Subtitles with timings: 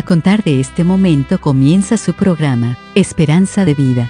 [0.00, 4.08] A contar de este momento comienza su programa, Esperanza de Vida.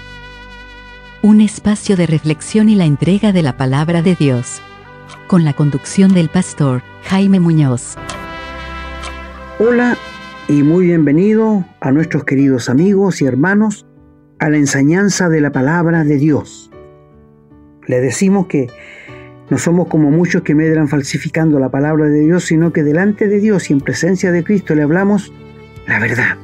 [1.21, 4.61] Un espacio de reflexión y la entrega de la palabra de Dios.
[5.27, 7.97] Con la conducción del pastor Jaime Muñoz.
[9.59, 9.97] Hola
[10.47, 13.85] y muy bienvenido a nuestros queridos amigos y hermanos
[14.39, 16.71] a la enseñanza de la palabra de Dios.
[17.85, 18.69] Le decimos que
[19.49, 23.41] no somos como muchos que medran falsificando la palabra de Dios, sino que delante de
[23.41, 25.33] Dios y en presencia de Cristo le hablamos
[25.87, 26.37] la verdad.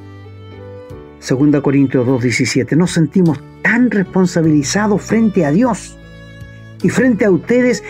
[1.28, 5.98] 2 Corintios 2:17, nos sentimos tan responsabilizados frente a Dios
[6.82, 7.84] y frente a ustedes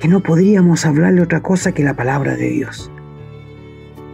[0.00, 2.90] que no podríamos hablarle otra cosa que la palabra de Dios.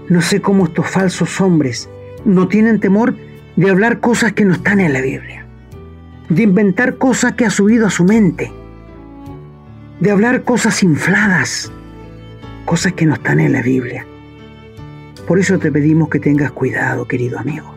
[0.08, 1.88] No sé cómo estos falsos hombres
[2.24, 3.14] no tienen temor
[3.56, 5.46] de hablar cosas que no están en la Biblia,
[6.28, 8.52] de inventar cosas que ha subido a su mente,
[10.00, 11.72] de hablar cosas infladas,
[12.64, 14.06] cosas que no están en la Biblia.
[15.28, 17.74] Por eso te pedimos que tengas cuidado, querido amigo.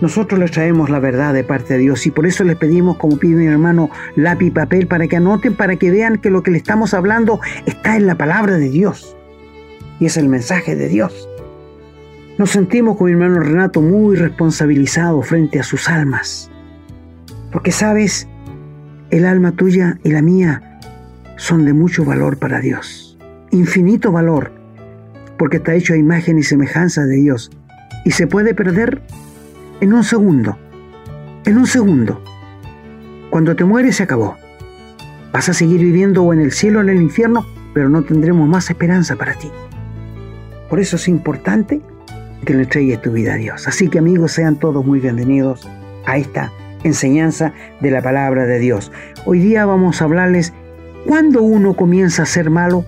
[0.00, 3.18] Nosotros les traemos la verdad de parte de Dios y por eso les pedimos, como
[3.18, 6.52] pide mi hermano, lápiz y papel para que anoten, para que vean que lo que
[6.52, 9.16] le estamos hablando está en la palabra de Dios.
[9.98, 11.28] Y es el mensaje de Dios.
[12.38, 16.48] Nos sentimos con mi hermano Renato muy responsabilizados frente a sus almas.
[17.50, 18.28] Porque sabes,
[19.10, 20.80] el alma tuya y la mía
[21.38, 23.18] son de mucho valor para Dios.
[23.50, 24.63] Infinito valor
[25.38, 27.50] porque está hecho a imagen y semejanza de Dios
[28.04, 29.02] y se puede perder
[29.80, 30.58] en un segundo.
[31.44, 32.22] En un segundo.
[33.30, 34.36] Cuando te mueres se acabó.
[35.32, 38.48] Vas a seguir viviendo o en el cielo o en el infierno, pero no tendremos
[38.48, 39.50] más esperanza para ti.
[40.70, 41.80] Por eso es importante
[42.44, 43.66] que le entregues tu vida a Dios.
[43.66, 45.68] Así que amigos, sean todos muy bienvenidos
[46.06, 46.52] a esta
[46.84, 48.92] enseñanza de la palabra de Dios.
[49.24, 50.52] Hoy día vamos a hablarles
[51.06, 52.84] cuándo uno comienza a ser malo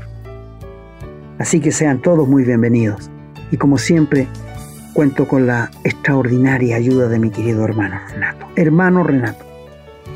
[1.38, 3.10] Así que sean todos muy bienvenidos.
[3.50, 4.26] Y como siempre,
[4.94, 8.46] cuento con la extraordinaria ayuda de mi querido hermano Renato.
[8.56, 9.44] Hermano Renato.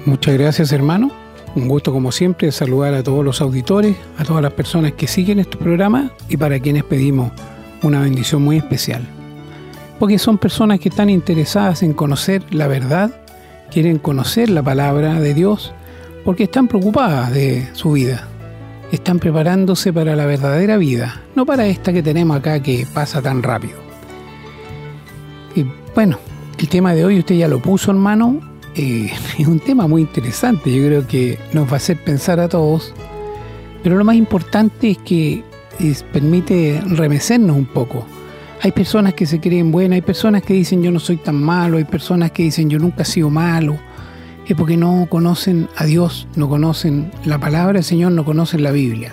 [0.07, 1.11] Muchas gracias hermano.
[1.55, 5.41] Un gusto como siempre saludar a todos los auditores, a todas las personas que siguen
[5.41, 7.33] este programa y para quienes pedimos
[7.83, 9.03] una bendición muy especial.
[9.99, 13.11] Porque son personas que están interesadas en conocer la verdad,
[13.71, 15.75] quieren conocer la palabra de Dios,
[16.25, 18.29] porque están preocupadas de su vida,
[18.93, 23.43] están preparándose para la verdadera vida, no para esta que tenemos acá que pasa tan
[23.43, 23.79] rápido.
[25.55, 25.65] Y
[25.95, 26.19] bueno,
[26.59, 28.41] el tema de hoy usted ya lo puso, hermano,
[28.75, 32.49] eh, es un tema muy interesante, yo creo que nos va a hacer pensar a
[32.49, 32.95] todos,
[33.83, 35.45] pero lo más importante es que
[36.13, 38.05] permite remecernos un poco.
[38.63, 41.79] Hay personas que se creen buenas, hay personas que dicen yo no soy tan malo,
[41.79, 43.79] hay personas que dicen yo nunca he sido malo,
[44.53, 48.73] es porque no conocen a Dios, no conocen la palabra del Señor, no conocen la
[48.73, 49.13] Biblia.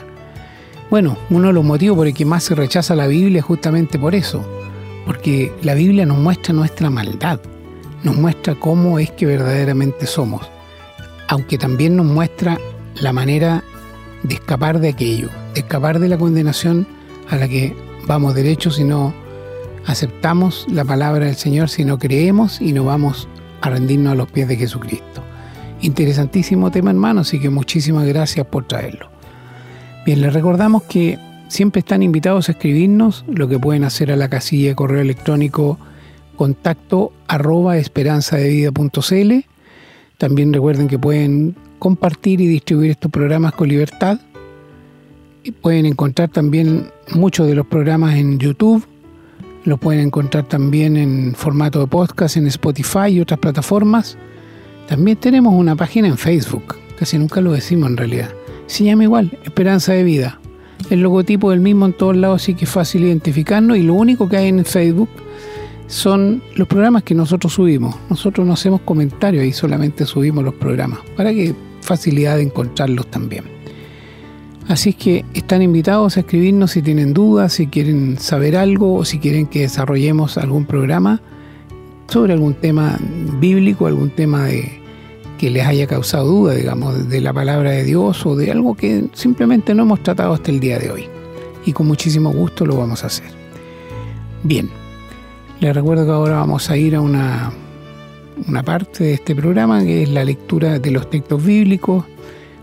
[0.90, 4.00] Bueno, uno de los motivos por el que más se rechaza la Biblia es justamente
[4.00, 4.44] por eso,
[5.06, 7.40] porque la Biblia nos muestra nuestra maldad,
[8.03, 10.50] nos muestra cómo es que verdaderamente somos,
[11.28, 12.58] aunque también nos muestra
[13.02, 13.64] la manera
[14.24, 16.88] de escapar de aquello, de escapar de la condenación
[17.30, 17.75] a la que
[18.08, 19.14] vamos derechos si no
[19.86, 23.28] aceptamos la palabra del Señor, si no creemos y no vamos
[23.62, 25.06] a rendirnos a los pies de Jesucristo.
[25.88, 29.09] Interesantísimo tema, hermano, así que muchísimas gracias por traerlo.
[30.06, 31.18] Bien, les recordamos que
[31.48, 35.80] siempre están invitados a escribirnos, lo que pueden hacer a la casilla de correo electrónico
[36.36, 39.46] contacto arroba esperanzadevida.cl.
[40.18, 44.19] También recuerden que pueden compartir y distribuir estos programas con libertad.
[45.42, 48.86] Y pueden encontrar también muchos de los programas en YouTube.
[49.64, 54.18] Los pueden encontrar también en formato de podcast en Spotify y otras plataformas.
[54.88, 58.30] También tenemos una página en Facebook, casi nunca lo decimos en realidad.
[58.68, 60.40] Se llama igual, Esperanza de Vida.
[60.90, 64.30] El logotipo del mismo en todos lados, así que es fácil identificarnos y lo único
[64.30, 65.09] que hay en Facebook
[65.88, 67.96] son los programas que nosotros subimos.
[68.09, 73.44] Nosotros no hacemos comentarios y solamente subimos los programas para que facilidad de encontrarlos también.
[74.69, 79.06] Así es que están invitados a escribirnos si tienen dudas, si quieren saber algo o
[79.06, 81.22] si quieren que desarrollemos algún programa
[82.07, 82.98] sobre algún tema
[83.39, 84.81] bíblico, algún tema de,
[85.38, 89.06] que les haya causado duda, digamos, de la palabra de Dios o de algo que
[89.13, 91.06] simplemente no hemos tratado hasta el día de hoy.
[91.65, 93.30] Y con muchísimo gusto lo vamos a hacer.
[94.44, 94.69] Bien,
[95.59, 97.51] les recuerdo que ahora vamos a ir a una,
[98.48, 102.06] una parte de este programa que es la lectura de los textos bíblicos.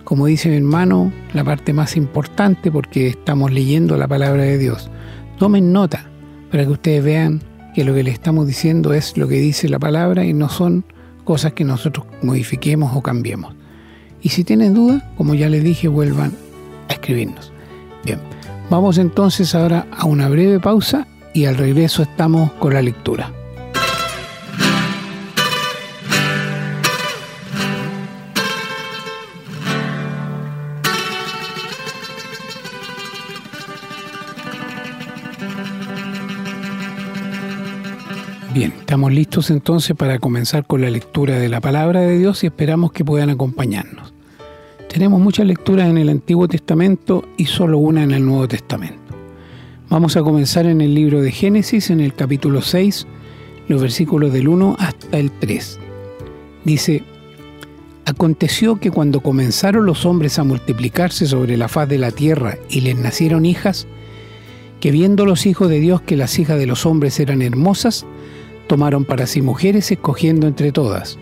[0.03, 4.91] Como dice mi hermano, la parte más importante porque estamos leyendo la palabra de Dios.
[5.39, 6.07] Tomen nota
[6.51, 7.41] para que ustedes vean
[7.75, 10.85] que lo que le estamos diciendo es lo que dice la palabra y no son
[11.25, 13.55] cosas que nosotros modifiquemos o cambiemos.
[14.23, 16.33] Y si tienen dudas, como ya les dije, vuelvan
[16.89, 17.53] a escribirnos.
[18.05, 18.21] Bien,
[18.71, 23.33] vamos entonces ahora a una breve pausa y al regreso estamos con la lectura.
[38.55, 42.47] Bien, estamos listos entonces para comenzar con la lectura de la palabra de Dios y
[42.47, 44.15] esperamos que puedan acompañarnos.
[44.89, 49.01] Tenemos muchas lecturas en el Antiguo Testamento y solo una en el Nuevo Testamento.
[49.89, 53.09] Vamos a comenzar en el libro de Génesis, en el capítulo 6,
[53.67, 55.81] los versículos del 1 hasta el 3.
[56.65, 57.03] Dice,
[58.05, 62.83] Aconteció que cuando comenzaron los hombres a multiplicarse sobre la faz de la tierra y
[62.83, 63.89] les nacieron hijas,
[64.79, 68.07] que viendo los hijos de Dios que las hijas de los hombres eran hermosas,
[68.67, 71.19] tomaron para sí mujeres escogiendo entre todas.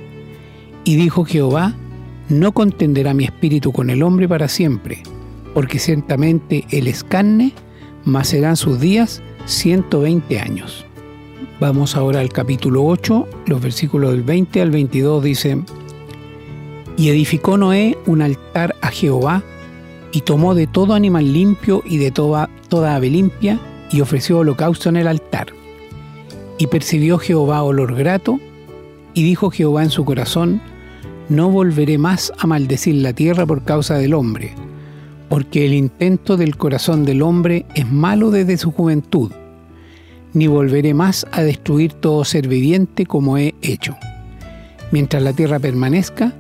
[0.85, 1.75] Y dijo Jehová,
[2.29, 5.03] no contenderá mi espíritu con el hombre para siempre,
[5.55, 7.53] porque ciertamente él es carne,
[8.05, 10.87] mas serán sus días 120 años.
[11.61, 15.65] Vamos ahora al capítulo 8, los versículos del 20 al 22 dicen,
[16.97, 19.43] Y edificó Noé un altar a Jehová,
[20.11, 23.61] y tomó de todo animal limpio y de toda, toda ave limpia,
[23.91, 25.62] y ofreció holocausto en el altar
[26.59, 28.39] y percibió Jehová olor grato,
[29.15, 30.61] y dijo Jehová en su corazón,
[31.29, 34.55] no volveré más a maldecir la tierra por causa del hombre,
[35.29, 39.33] porque el intento del corazón del hombre es malo desde su juventud,
[40.35, 43.97] ni volveré más a destruir todo ser viviente como he hecho.
[44.91, 46.35] Mientras la tierra permanezca,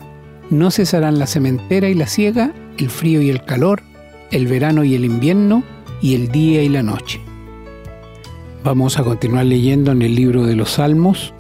[0.51, 3.83] no cesarán la sementera y la siega, el frío y el calor,
[4.31, 5.63] el verano y el invierno,
[6.03, 7.21] y el día y la noche.
[8.65, 11.35] Vamos a continuar leyendo en el libro de los Salmos.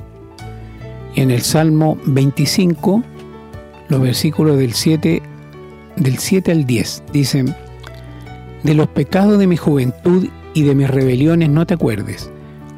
[1.14, 3.00] En el Salmo 25,
[3.88, 5.22] los versículos del 7,
[5.94, 7.54] del 7 al 10, dicen,
[8.64, 12.28] De los pecados de mi juventud y de mis rebeliones no te acuerdes.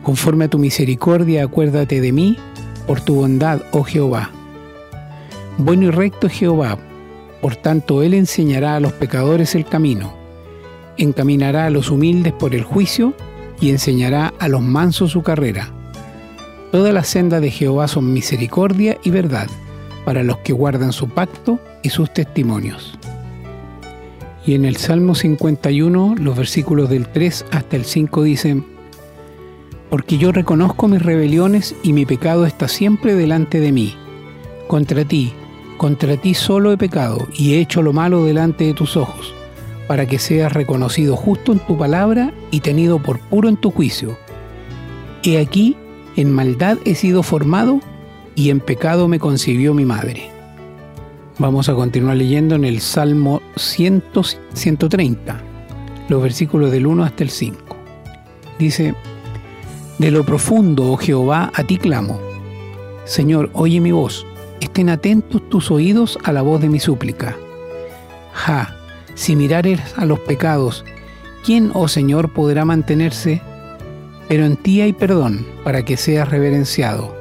[0.02, 2.36] Conforme a tu misericordia, acuérdate de mí,
[2.86, 4.30] por tu bondad, oh Jehová.
[5.56, 6.76] Bueno y recto es Jehová,
[7.40, 10.12] por tanto Él enseñará a los pecadores el camino,
[10.98, 13.14] encaminará a los humildes por el juicio,
[13.60, 15.68] y enseñará a los mansos su carrera.
[16.72, 19.48] Todas las sendas de Jehová son misericordia y verdad
[20.04, 22.98] para los que guardan su pacto y sus testimonios.
[24.46, 28.66] Y en el Salmo 51, los versículos del 3 hasta el 5 dicen,
[29.88, 33.94] Porque yo reconozco mis rebeliones y mi pecado está siempre delante de mí.
[34.66, 35.32] Contra ti,
[35.78, 39.34] contra ti solo he pecado y he hecho lo malo delante de tus ojos
[39.86, 44.16] para que seas reconocido justo en tu palabra y tenido por puro en tu juicio.
[45.22, 45.76] He aquí,
[46.16, 47.80] en maldad he sido formado
[48.34, 50.30] y en pecado me concibió mi madre.
[51.38, 55.40] Vamos a continuar leyendo en el Salmo 130,
[56.08, 57.76] los versículos del 1 hasta el 5.
[58.58, 58.94] Dice,
[59.98, 62.20] De lo profundo, oh Jehová, a ti clamo.
[63.04, 64.24] Señor, oye mi voz,
[64.60, 67.36] estén atentos tus oídos a la voz de mi súplica.
[68.32, 68.76] Ja,
[69.14, 70.84] si mirares a los pecados,
[71.44, 73.40] ¿quién, oh Señor, podrá mantenerse?
[74.28, 77.14] Pero en ti hay perdón para que seas reverenciado.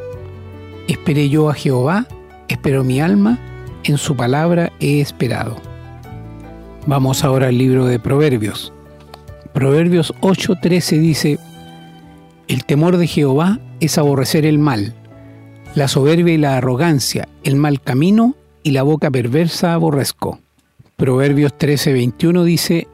[0.87, 2.07] Esperé yo a Jehová,
[2.47, 3.39] espero mi alma,
[3.83, 5.57] en su palabra he esperado.
[6.85, 8.73] Vamos ahora al libro de Proverbios.
[9.53, 11.39] Proverbios 8:13 dice,
[12.47, 14.93] El temor de Jehová es aborrecer el mal,
[15.75, 20.42] la soberbia y la arrogancia, el mal camino y la boca perversa aborrezco.
[21.03, 22.87] Proverbios 13:21 dice,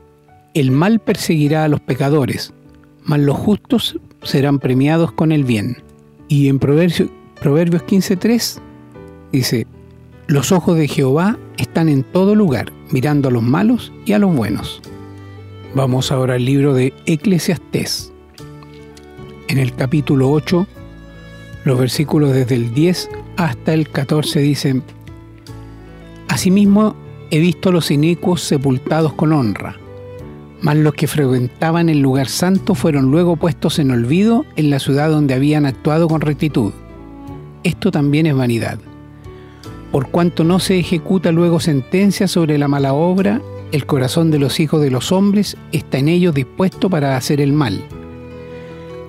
[0.56, 2.56] El mal perseguirá a los pecadores,
[3.04, 5.84] mas los justos serán premiados con el bien.
[6.28, 8.62] Y en Proverbios, Proverbios 15:3
[9.32, 9.68] dice,
[10.26, 14.36] Los ojos de Jehová están en todo lugar, mirando a los malos y a los
[14.36, 14.82] buenos.
[15.76, 18.12] Vamos ahora al libro de Eclesiastés.
[19.50, 20.66] En el capítulo 8,
[21.64, 24.82] los versículos desde el 10 hasta el 14 dicen,
[26.28, 26.96] Asimismo,
[27.32, 29.78] he visto a los inicuos sepultados con honra,
[30.62, 35.10] mas los que frecuentaban el lugar santo fueron luego puestos en olvido en la ciudad
[35.10, 36.74] donde habían actuado con rectitud.
[37.64, 38.80] Esto también es vanidad.
[39.92, 44.60] Por cuanto no se ejecuta luego sentencia sobre la mala obra, el corazón de los
[44.60, 47.84] hijos de los hombres está en ellos dispuesto para hacer el mal.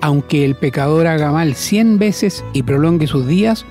[0.01, 3.65] Aunque el pecador haga mal cien veces y prolongue sus días,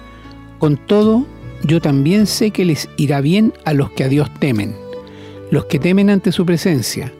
[0.59, 1.27] con todo
[1.65, 4.75] yo también sé que les irá bien a los que a Dios temen,
[5.51, 7.13] los que temen ante su presencia,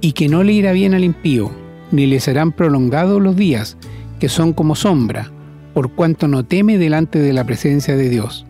[0.00, 1.50] y que no le irá bien al impío,
[1.90, 3.76] ni le serán prolongados los días,
[4.20, 5.30] que son como sombra,
[5.74, 8.46] por cuanto no teme delante de la presencia de Dios.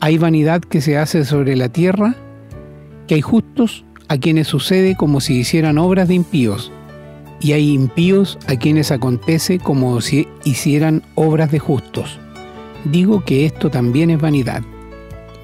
[0.00, 2.14] Hay vanidad que se hace sobre la tierra,
[3.06, 6.72] que hay justos a quienes sucede como si hicieran obras de impíos,
[7.40, 12.18] y hay impíos a quienes acontece como si hicieran obras de justos.
[12.84, 14.62] Digo que esto también es vanidad.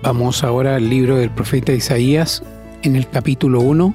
[0.02, 2.42] Vamos ahora al libro del profeta Isaías,
[2.82, 3.94] en el capítulo 1,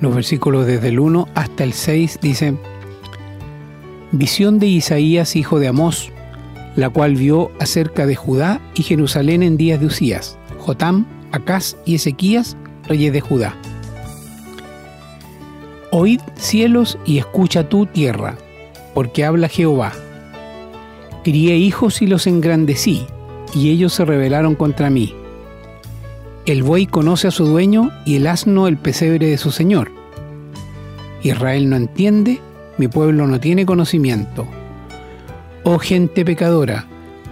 [0.00, 2.54] los versículos desde el 1 hasta el 6 dice,
[4.12, 6.12] Visión de Isaías, hijo de Amós,
[6.76, 11.94] la cual vio acerca de Judá y Jerusalén en días de Usías, Jotam, Acaz y
[11.94, 13.56] Ezequías, reyes de Judá.
[15.90, 18.36] Oíd cielos y escucha tú tierra,
[18.92, 19.92] porque habla Jehová.
[21.24, 23.06] Crié hijos y los engrandecí,
[23.54, 25.14] y ellos se rebelaron contra mí.
[26.44, 29.90] El buey conoce a su dueño y el asno el pesebre de su señor.
[31.22, 32.40] Israel no entiende,
[32.76, 34.46] mi pueblo no tiene conocimiento.
[35.62, 36.84] Oh gente pecadora,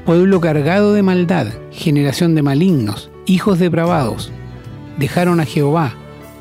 [0.07, 4.33] pueblo cargado de maldad, generación de malignos, hijos depravados,
[4.97, 5.93] dejaron a Jehová,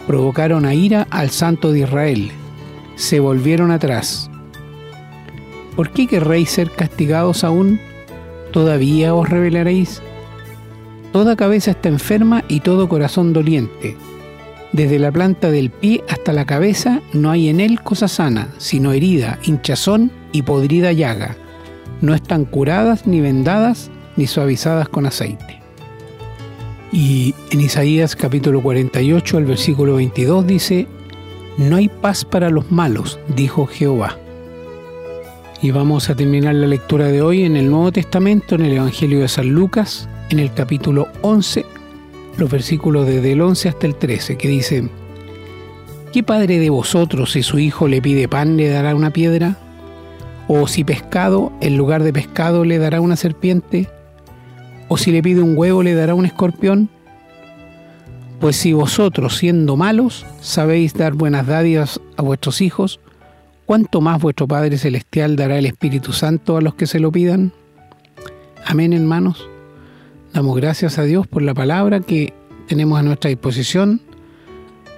[0.08, 2.32] provocaron a ira al Santo de Israel,
[2.96, 4.31] se volvieron atrás.
[5.76, 7.80] ¿Por qué querréis ser castigados aún?
[8.52, 10.02] ¿Todavía os rebelaréis?
[11.14, 13.96] Toda cabeza está enferma y todo corazón doliente.
[14.74, 18.94] Desde la planta del pie hasta la cabeza no hay en él cosa sana, sino
[18.94, 21.36] herida, hinchazón y podrida llaga.
[22.02, 25.62] No están curadas ni vendadas ni suavizadas con aceite.
[26.94, 30.88] Y en Isaías capítulo 48, el versículo 22 dice,
[31.58, 34.21] No hay paz para los malos, dijo Jehová.
[35.64, 39.20] Y vamos a terminar la lectura de hoy en el Nuevo Testamento, en el Evangelio
[39.20, 41.64] de San Lucas, en el capítulo 11,
[42.38, 44.90] los versículos desde el 11 hasta el 13, que dice,
[46.12, 49.56] ¿Qué padre de vosotros si su hijo le pide pan le dará una piedra?
[50.48, 53.88] ¿O si pescado, en lugar de pescado le dará una serpiente?
[54.88, 56.90] ¿O si le pide un huevo le dará un escorpión?
[58.40, 63.00] Pues si vosotros, siendo malos, sabéis dar buenas dádivas a vuestros hijos,
[63.72, 67.54] ¿cuánto más vuestro Padre Celestial dará el Espíritu Santo a los que se lo pidan?
[68.66, 69.48] Amén, hermanos.
[70.34, 72.34] Damos gracias a Dios por la palabra que
[72.68, 74.02] tenemos a nuestra disposición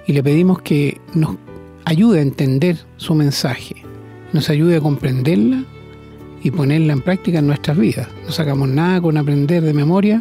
[0.08, 1.36] y le pedimos que nos
[1.84, 3.76] ayude a entender su mensaje,
[4.32, 5.62] nos ayude a comprenderla
[6.42, 8.08] y ponerla en práctica en nuestras vidas.
[8.24, 10.20] No sacamos nada con aprender de memoria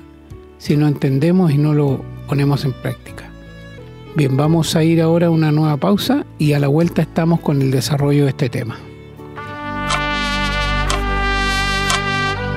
[0.59, 3.32] si no entendemos y no lo ponemos en práctica.
[4.15, 7.61] Bien, vamos a ir ahora a una nueva pausa y a la vuelta estamos con
[7.61, 8.77] el desarrollo de este tema.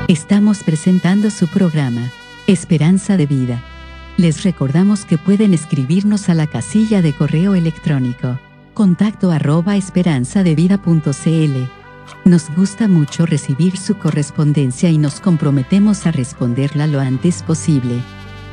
[0.09, 2.13] Estamos presentando su programa,
[2.47, 3.63] Esperanza de Vida.
[4.17, 8.39] Les recordamos que pueden escribirnos a la casilla de correo electrónico,
[8.75, 11.69] contacto arroba esperanzadevida.cl
[12.25, 18.03] nos gusta mucho recibir su correspondencia y nos comprometemos a responderla lo antes posible.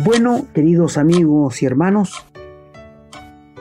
[0.00, 2.24] Bueno, queridos amigos y hermanos,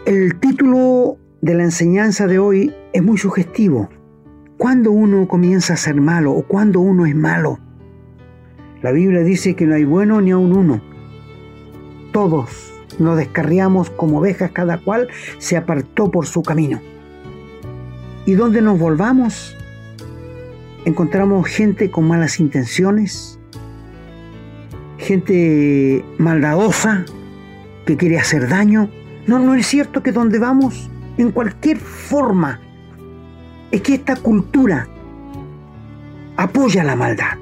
[0.05, 3.89] el título de la enseñanza de hoy es muy sugestivo.
[4.55, 7.57] ¿Cuándo uno comienza a ser malo o cuándo uno es malo?
[8.83, 10.79] La Biblia dice que no hay bueno ni aun uno.
[12.11, 15.07] Todos nos descarriamos como ovejas, cada cual
[15.39, 16.79] se apartó por su camino.
[18.27, 19.57] Y donde nos volvamos,
[20.85, 23.36] encontramos gente con malas intenciones,
[24.97, 27.05] gente maldadosa
[27.85, 28.89] que quiere hacer daño.
[29.27, 32.59] No, no es cierto que donde vamos, en cualquier forma,
[33.71, 34.87] es que esta cultura
[36.35, 37.37] apoya la maldad.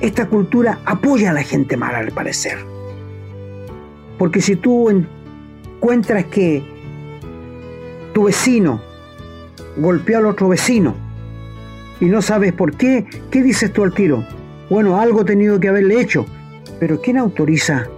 [0.00, 2.58] Esta cultura apoya a la gente mala, al parecer.
[4.18, 6.62] Porque si tú encuentras que
[8.12, 8.80] tu vecino
[9.76, 10.94] golpeó al otro vecino
[12.00, 14.24] y no sabes por qué, ¿qué dices tú al tiro?
[14.72, 16.24] Bueno, algo tenido que haberle hecho,
[16.80, 17.88] pero ¿quién autoriza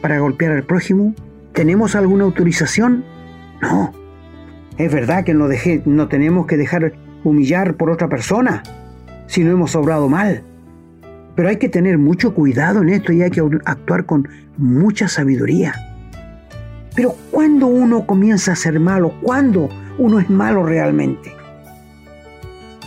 [0.00, 1.14] para golpear al prójimo?
[1.52, 3.04] ¿Tenemos alguna autorización?
[3.60, 3.92] No.
[4.78, 8.62] Es verdad que no, dejé, no tenemos que dejar humillar por otra persona
[9.26, 10.44] si no hemos obrado mal.
[11.36, 15.74] Pero hay que tener mucho cuidado en esto y hay que actuar con mucha sabiduría.
[16.96, 21.34] Pero cuando uno comienza a ser malo, ¿cuándo uno es malo realmente.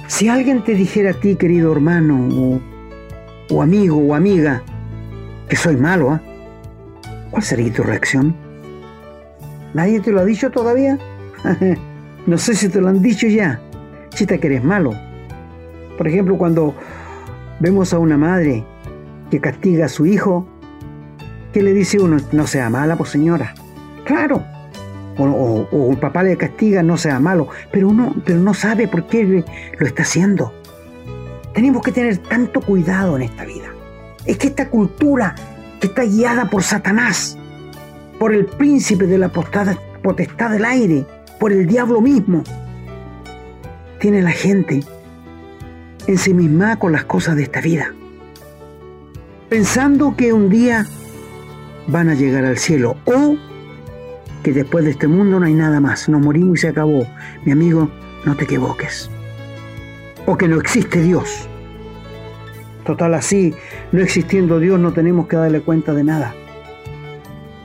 [0.08, 2.71] Si alguien te dijera a ti, querido hermano, o,
[3.60, 4.62] amigo o amiga,
[5.50, 6.22] que soy malo, ¿ah?
[7.32, 8.36] ¿cuál sería tu reacción?
[9.74, 11.00] ¿Nadie te lo ha dicho todavía?
[12.28, 13.60] no sé si te lo han dicho ya.
[14.10, 14.94] chita que eres malo.
[15.98, 16.76] Por ejemplo, cuando
[17.60, 18.64] vemos a una madre
[19.30, 20.46] que castiga a su hijo,
[21.54, 22.18] ¿qué le dice uno?
[22.32, 23.54] No sea mala, pues señora.
[24.06, 24.44] Claro.
[25.18, 29.44] O, un papá le castiga, no sea malo, pero uno pero no sabe por qué
[29.78, 30.54] lo está haciendo.
[31.54, 33.68] Tenemos que tener tanto cuidado en esta vida.
[34.26, 35.36] Es que esta cultura
[35.80, 37.38] que está guiada por Satanás,
[38.20, 41.06] por el príncipe de la potestad del aire,
[41.40, 42.44] por el diablo mismo,
[44.00, 44.82] tiene la gente
[46.08, 47.94] ensimismada con las cosas de esta vida,
[49.50, 50.86] pensando que un día
[51.88, 53.38] van a llegar al cielo o
[54.44, 57.06] que después de este mundo no hay nada más, nos morimos y se acabó.
[57.46, 57.90] Mi amigo,
[58.26, 59.10] no te equivoques.
[60.32, 61.46] O que no existe Dios.
[62.86, 63.54] Total así,
[63.92, 66.34] no existiendo Dios no tenemos que darle cuenta de nada.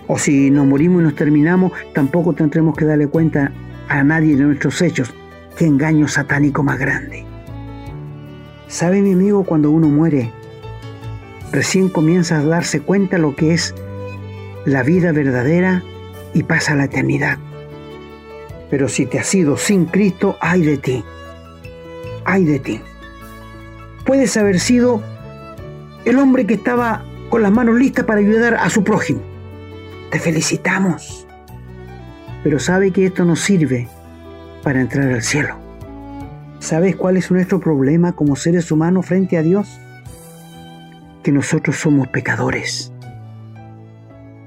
[0.08, 3.52] O si nos morimos y nos terminamos, tampoco tendremos que darle cuenta
[3.86, 5.14] a nadie de nuestros hechos.
[5.56, 7.24] Qué engaño satánico más grande.
[8.66, 10.32] ¿Sabe mi amigo cuando uno muere?
[11.52, 13.76] Recién comienza a darse cuenta lo que es
[14.64, 15.84] la vida verdadera
[16.34, 17.38] y pasa la eternidad.
[18.70, 21.04] Pero si te has ido sin Cristo, ay de ti.
[22.26, 22.80] Ay de ti.
[24.04, 25.00] Puedes haber sido
[26.04, 29.20] el hombre que estaba con las manos listas para ayudar a su prójimo.
[30.10, 31.26] Te felicitamos.
[32.42, 33.88] Pero sabe que esto no sirve
[34.64, 35.56] para entrar al cielo.
[36.58, 39.80] ¿Sabes cuál es nuestro problema como seres humanos frente a Dios?
[41.22, 42.92] Que nosotros somos pecadores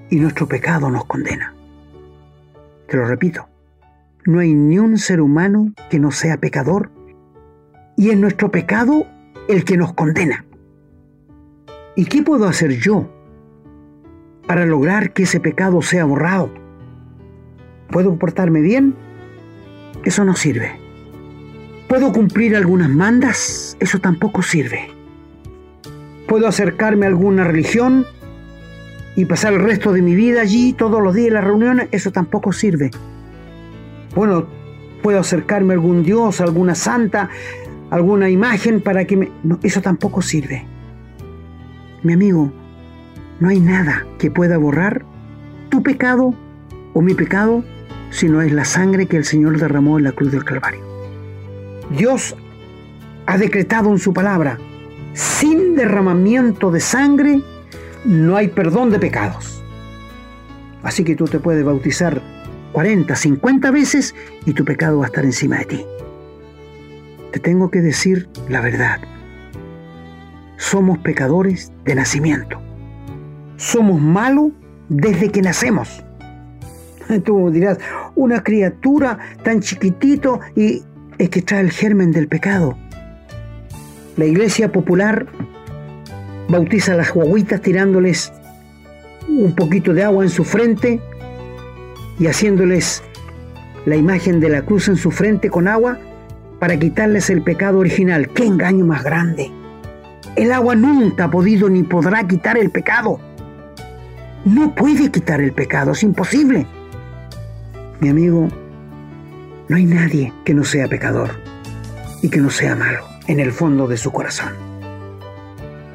[0.10, 1.54] y nuestro pecado nos condena.
[2.90, 3.48] Te lo repito,
[4.26, 6.92] no hay ni un ser humano que no sea pecador
[8.00, 9.06] y es nuestro pecado
[9.50, 10.46] el que nos condena.
[11.98, 13.10] ¿Y qué puedo hacer yo
[14.48, 16.50] para lograr que ese pecado sea borrado?
[17.90, 18.96] ¿Puedo portarme bien?
[20.06, 20.80] Eso no sirve.
[21.90, 23.76] ¿Puedo cumplir algunas mandas?
[23.82, 24.90] Eso tampoco sirve.
[26.26, 28.06] ¿Puedo acercarme a alguna religión?
[29.16, 32.10] y pasar el resto de mi vida allí todos los días en las reuniones, eso
[32.12, 32.90] tampoco sirve.
[34.16, 34.48] Bueno,
[35.02, 37.30] puedo acercarme a algún dios, a alguna santa,
[37.90, 39.32] alguna imagen para que me...
[39.44, 40.66] No, eso tampoco sirve.
[42.04, 42.52] Mi amigo,
[43.40, 45.06] no hay nada que pueda borrar
[45.70, 46.34] tu pecado
[46.94, 47.64] o mi pecado
[48.12, 50.82] si no es la sangre que el Señor derramó en la cruz del Calvario.
[51.98, 52.36] Dios
[53.26, 54.58] ha decretado en su palabra,
[55.14, 57.42] sin derramamiento de sangre
[58.06, 59.64] no hay perdón de pecados.
[60.84, 62.22] Así que tú te puedes bautizar
[62.72, 65.86] 40, 50 veces y tu pecado va a estar encima de ti.
[67.32, 69.00] Te tengo que decir la verdad.
[70.58, 72.60] Somos pecadores de nacimiento.
[73.58, 74.52] Somos malos
[74.90, 76.04] desde que nacemos.
[77.24, 77.78] Tú dirás,
[78.16, 80.84] una criatura tan chiquitito y
[81.18, 82.78] es que trae el germen del pecado.
[84.18, 85.28] La iglesia popular
[86.50, 88.34] bautiza a las guaguitas tirándoles
[89.28, 91.00] un poquito de agua en su frente
[92.20, 93.04] y haciéndoles
[93.86, 96.00] la imagen de la cruz en su frente con agua
[96.60, 98.30] para quitarles el pecado original.
[98.30, 99.52] ¡Qué engaño más grande!
[100.36, 103.20] El agua nunca ha podido ni podrá quitar el pecado.
[104.46, 106.66] No puede quitar el pecado, es imposible.
[108.00, 108.48] Mi amigo,
[109.68, 111.32] no hay nadie que no sea pecador
[112.22, 114.54] y que no sea malo en el fondo de su corazón.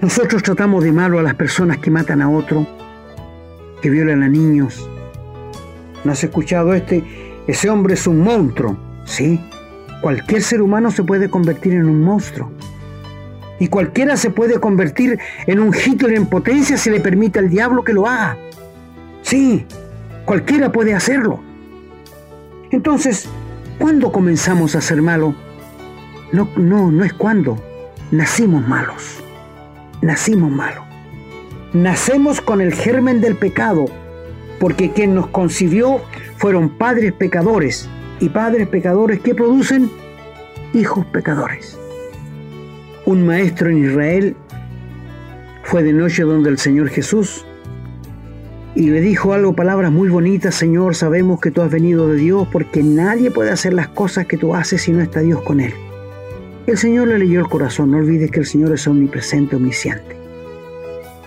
[0.00, 2.66] Nosotros tratamos de malo a las personas que matan a otro,
[3.81, 4.88] que violan a niños.
[6.05, 7.03] ¿No has escuchado este?
[7.46, 8.77] Ese hombre es un monstruo.
[9.07, 9.40] Sí,
[10.05, 12.53] cualquier ser humano se puede convertir en un monstruo.
[13.59, 17.83] Y cualquiera se puede convertir en un Hitler en potencia si le permite al diablo
[17.83, 18.37] que lo haga.
[19.23, 19.64] Sí,
[20.27, 21.40] cualquiera puede hacerlo.
[22.71, 23.27] Entonces,
[23.79, 25.35] ¿cuándo comenzamos a ser malos?
[26.33, 27.57] No, no, no es cuando.
[28.11, 29.25] Nacimos malos
[30.05, 30.85] nacimos malos.
[31.73, 33.87] Nacemos con el germen del pecado,
[34.61, 36.01] porque quien nos concibió
[36.37, 37.88] fueron padres pecadores,
[38.20, 39.90] y padres pecadores que producen
[40.72, 41.79] hijos pecadores.
[43.07, 44.37] Un maestro en Israel
[45.62, 47.44] fue de noche donde el Señor Jesús
[48.77, 52.48] y le dijo algo, palabras muy bonitas, Señor, sabemos que tú has venido de Dios
[52.50, 55.72] porque nadie puede hacer las cosas que tú haces si no está Dios con él.
[56.66, 60.16] El Señor le leyó el corazón, no olvides que el Señor es omnipresente, omnisciente.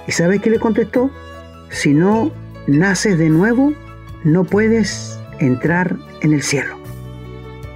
[0.07, 1.09] ¿Y sabes qué le contestó?
[1.69, 2.31] Si no
[2.65, 3.73] naces de nuevo,
[4.25, 6.77] no puedes entrar en el cielo.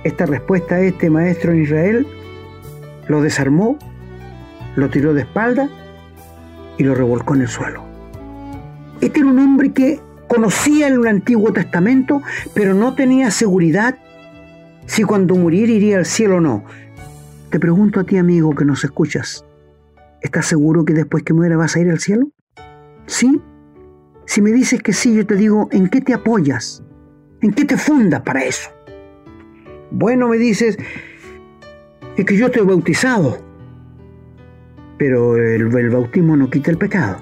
[0.03, 2.07] Esta respuesta a este maestro en Israel
[3.07, 3.77] lo desarmó,
[4.75, 5.69] lo tiró de espalda
[6.77, 7.83] y lo revolcó en el suelo.
[9.01, 12.21] Este era un hombre que conocía el Antiguo Testamento,
[12.53, 13.97] pero no tenía seguridad
[14.85, 16.63] si cuando muriera iría al cielo o no
[17.49, 19.45] Te pregunto a ti, amigo, que nos escuchas,
[20.21, 22.29] ¿estás seguro que después que muera vas a ir al cielo?
[23.07, 23.41] ¿Sí?
[24.25, 26.83] Si me dices que sí, yo te digo, ¿en qué te apoyas?
[27.41, 28.69] ¿En qué te fundas para eso?
[29.89, 30.77] Bueno, me dices,
[32.15, 33.39] es que yo estoy bautizado,
[34.97, 37.17] pero el, el bautismo no quita el pecado.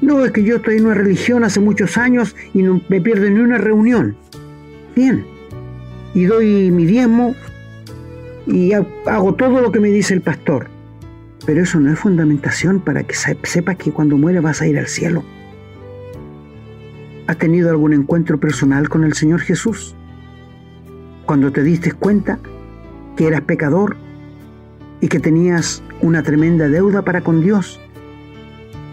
[0.00, 3.28] No, es que yo estoy en una religión hace muchos años y no me pierdo
[3.28, 4.16] ni una reunión.
[4.94, 5.26] Bien.
[6.14, 7.34] Y doy mi diezmo
[8.46, 10.68] y hago todo lo que me dice el pastor.
[11.44, 14.86] Pero eso no es fundamentación para que sepas que cuando mueres vas a ir al
[14.86, 15.24] cielo.
[17.30, 19.94] ¿Has tenido algún encuentro personal con el Señor Jesús?
[21.26, 22.40] Cuando te diste cuenta
[23.16, 23.96] que eras pecador
[25.00, 27.78] y que tenías una tremenda deuda para con Dios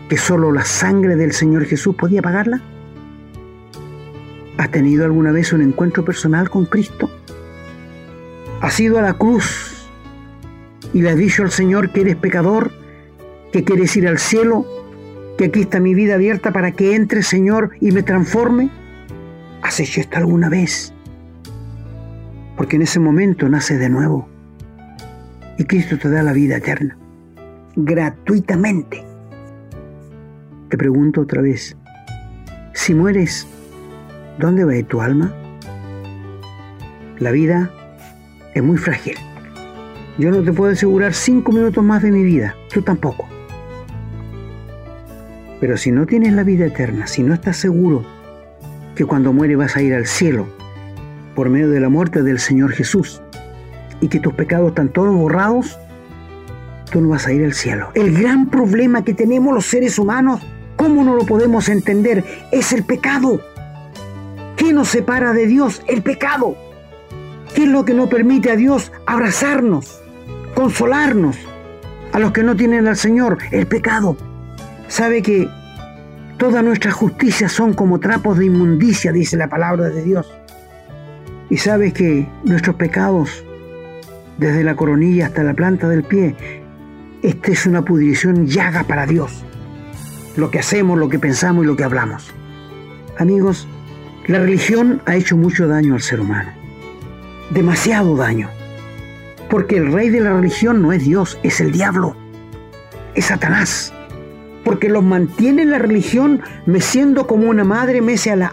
[0.07, 2.61] que solo la sangre del Señor Jesús podía pagarla?
[4.59, 7.09] ¿Has tenido alguna vez un encuentro personal con Cristo?
[8.61, 9.89] ¿Has ido a la cruz
[10.93, 12.69] y le has dicho al Señor que eres pecador,
[13.51, 14.76] que quieres ir al cielo,
[15.37, 18.69] que aquí está mi vida abierta para que entre, Señor, y me transforme?
[19.61, 20.93] ¿Has hecho esto alguna vez?
[22.55, 24.27] Porque en ese momento nace de nuevo
[25.57, 26.97] y Cristo te da la vida eterna,
[27.75, 29.03] gratuitamente.
[30.69, 31.75] Te pregunto otra vez,
[32.73, 33.47] si mueres,
[34.39, 35.33] ¿dónde va tu alma?
[37.19, 37.71] La vida
[38.53, 39.15] es muy frágil.
[40.17, 43.36] Yo no te puedo asegurar cinco minutos más de mi vida, tú tampoco.
[45.59, 48.05] Pero si no tienes la vida eterna, si no estás seguro
[48.95, 50.47] que cuando mueres vas a ir al cielo
[51.35, 53.21] por medio de la muerte del Señor Jesús
[54.01, 55.77] y que tus pecados están todos borrados,
[56.91, 57.89] tú no vas a ir al cielo.
[57.95, 60.41] El gran problema que tenemos los seres humanos
[60.77, 62.23] ¿Cómo no lo podemos entender?
[62.51, 63.41] Es el pecado.
[64.55, 65.81] ¿Qué nos separa de Dios?
[65.87, 66.55] El pecado.
[67.55, 69.99] ¿Qué es lo que no permite a Dios abrazarnos,
[70.53, 71.35] consolarnos?
[72.13, 74.17] A los que no tienen al Señor, el pecado.
[74.87, 75.49] ¿Sabe que
[76.37, 80.31] todas nuestras justicias son como trapos de inmundicia, dice la palabra de Dios?
[81.49, 83.43] Y sabe que nuestros pecados,
[84.37, 86.35] desde la coronilla hasta la planta del pie,
[87.21, 89.43] esta es una pudrición llaga para Dios
[90.37, 92.31] lo que hacemos, lo que pensamos y lo que hablamos.
[93.17, 93.67] Amigos,
[94.27, 96.51] la religión ha hecho mucho daño al ser humano.
[97.49, 98.49] Demasiado daño.
[99.49, 102.15] Porque el rey de la religión no es Dios, es el diablo.
[103.15, 103.93] Es Satanás.
[104.67, 108.51] Porque los mantiene en la religión meciendo como una madre mece a,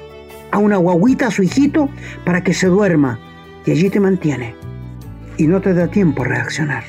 [0.52, 1.88] a una guaguita, a su hijito,
[2.24, 3.18] para que se duerma.
[3.66, 4.54] Y allí te mantiene.
[5.38, 6.84] Y no te da tiempo a reaccionar.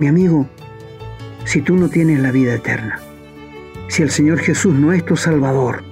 [0.00, 0.48] Mi amigo,
[1.44, 2.98] si tú no tienes la vida eterna,
[3.86, 5.84] si el Señor Jesús no es tu Salvador,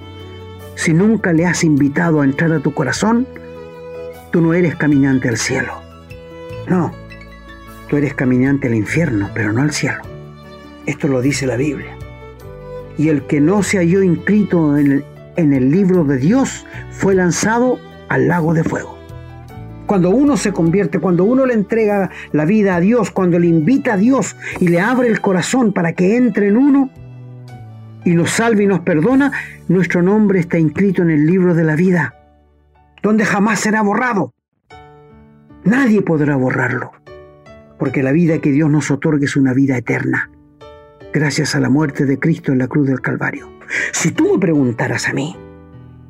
[0.75, 3.25] si nunca le has invitado a entrar a tu corazón,
[4.33, 5.71] tú no eres caminante al cielo.
[6.67, 6.93] No,
[7.87, 10.01] tú eres caminante al infierno, pero no al cielo.
[10.85, 11.96] Esto lo dice la Biblia.
[12.97, 15.05] Y el que no se halló inscrito en el,
[15.35, 17.79] en el libro de Dios fue lanzado
[18.09, 18.97] al lago de fuego.
[19.85, 23.93] Cuando uno se convierte, cuando uno le entrega la vida a Dios, cuando le invita
[23.93, 26.89] a Dios y le abre el corazón para que entre en uno,
[28.03, 29.31] y nos salve y nos perdona,
[29.67, 32.15] nuestro nombre está inscrito en el libro de la vida,
[33.01, 34.33] donde jamás será borrado.
[35.63, 36.91] Nadie podrá borrarlo,
[37.77, 40.31] porque la vida que Dios nos otorga es una vida eterna,
[41.13, 43.49] gracias a la muerte de Cristo en la cruz del Calvario.
[43.91, 45.35] Si tú me preguntaras a mí,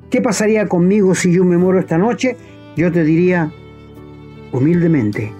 [0.10, 2.38] ¿qué pasaría conmigo si yo me muero esta noche?
[2.76, 3.52] Yo te diría,
[4.52, 5.34] humildemente,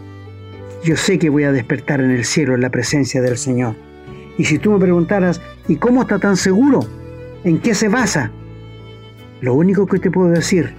[0.84, 3.76] yo sé que voy a despertar en el cielo en la presencia del Señor.
[4.38, 6.80] Y si tú me preguntaras, ¿Y cómo está tan seguro?
[7.44, 8.32] ¿En qué se basa?
[9.42, 10.74] Lo único que te puedo decir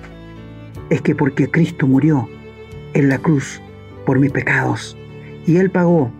[0.88, 2.26] es que porque Cristo murió
[2.94, 3.60] en la cruz
[4.06, 4.96] por mis pecados
[5.46, 6.10] y Él pagó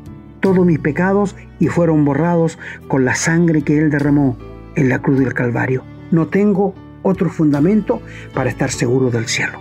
[0.40, 4.37] todos mis pecados y fueron borrados con la sangre que Él derramó
[4.75, 5.83] en la cruz del Calvario.
[6.11, 8.01] No tengo otro fundamento
[8.35, 9.59] para estar seguro del cielo.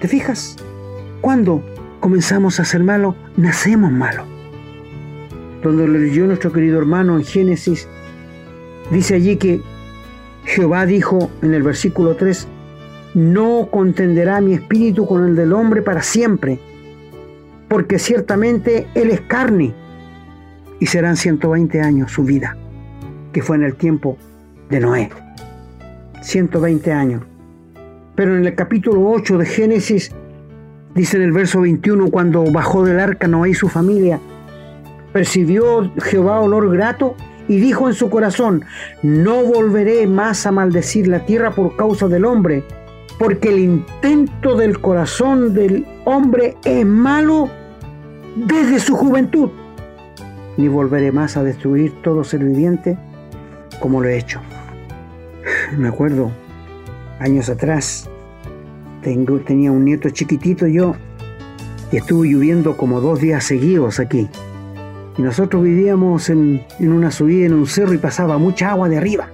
[0.00, 0.56] ¿Te fijas?
[1.20, 1.62] Cuando
[2.00, 4.26] comenzamos a ser malos, nacemos malos.
[5.62, 7.88] Donde lo leyó nuestro querido hermano en Génesis
[8.90, 9.60] Dice allí que
[10.44, 12.48] Jehová dijo en el versículo 3,
[13.14, 16.58] no contenderá mi espíritu con el del hombre para siempre,
[17.68, 19.74] porque ciertamente él es carne,
[20.80, 22.56] y serán 120 años su vida,
[23.32, 24.16] que fue en el tiempo
[24.70, 25.10] de Noé.
[26.22, 27.22] 120 años.
[28.14, 30.12] Pero en el capítulo 8 de Génesis,
[30.94, 34.20] dice en el verso 21, cuando bajó del arca Noé y su familia,
[35.12, 37.14] percibió Jehová olor grato
[37.48, 38.64] y dijo en su corazón,
[39.02, 42.62] no volveré más a maldecir la tierra por causa del hombre,
[43.18, 47.48] porque el intento del corazón del hombre es malo
[48.36, 49.50] desde su juventud,
[50.58, 52.98] ni volveré más a destruir todo ser viviente
[53.80, 54.40] como lo he hecho.
[55.78, 56.32] Me acuerdo,
[57.20, 58.10] años atrás,
[59.02, 60.96] tengo, tenía un nieto chiquitito yo
[61.92, 64.28] y estuvo lloviendo como dos días seguidos aquí.
[65.16, 68.98] Y nosotros vivíamos en, en una subida en un cerro y pasaba mucha agua de
[68.98, 69.30] arriba.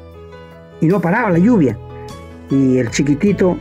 [0.81, 1.79] Y no paraba la lluvia.
[2.51, 3.57] Y el chiquitito,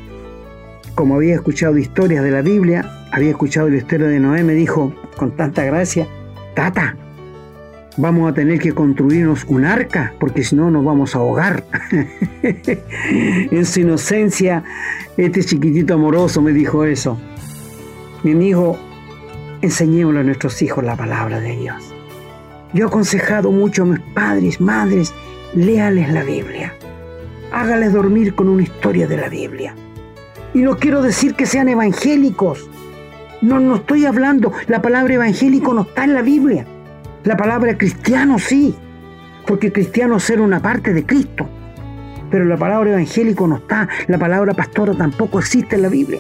[0.96, 4.94] como había escuchado historias de la Biblia, había escuchado la historia de Noé, me dijo
[5.18, 6.08] con tanta gracia,
[6.56, 6.96] Tata,
[7.98, 11.64] vamos a tener que construirnos un arca, porque si no nos vamos a ahogar.
[12.42, 14.64] en su inocencia,
[15.18, 17.20] este chiquitito amoroso me dijo eso.
[18.24, 18.78] Mi amigo,
[19.62, 21.94] enseñémosle a nuestros hijos la palabra de Dios.
[22.74, 25.14] Yo he aconsejado mucho a mis padres, madres,
[25.54, 26.74] léales la Biblia.
[27.52, 29.76] Hágales dormir con una historia de la Biblia.
[30.54, 32.70] Y no quiero decir que sean evangélicos.
[33.42, 34.52] No, no estoy hablando.
[34.68, 36.66] La palabra evangélico no está en la Biblia.
[37.24, 38.76] La palabra cristiano sí,
[39.48, 41.48] porque cristiano es ser una parte de Cristo.
[42.30, 46.20] Pero la palabra evangélico no está, la palabra pastora tampoco existe en la Biblia.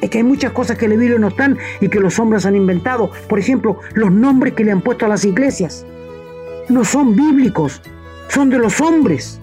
[0.00, 2.46] Es que hay muchas cosas que en la Biblia no están y que los hombres
[2.46, 3.10] han inventado.
[3.28, 5.84] Por ejemplo, los nombres que le han puesto a las iglesias.
[6.70, 7.82] No son bíblicos,
[8.28, 9.40] son de los hombres.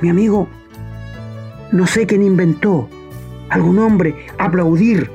[0.00, 0.48] Mi amigo,
[1.70, 2.88] no sé quién inventó
[3.50, 5.10] algún hombre aplaudir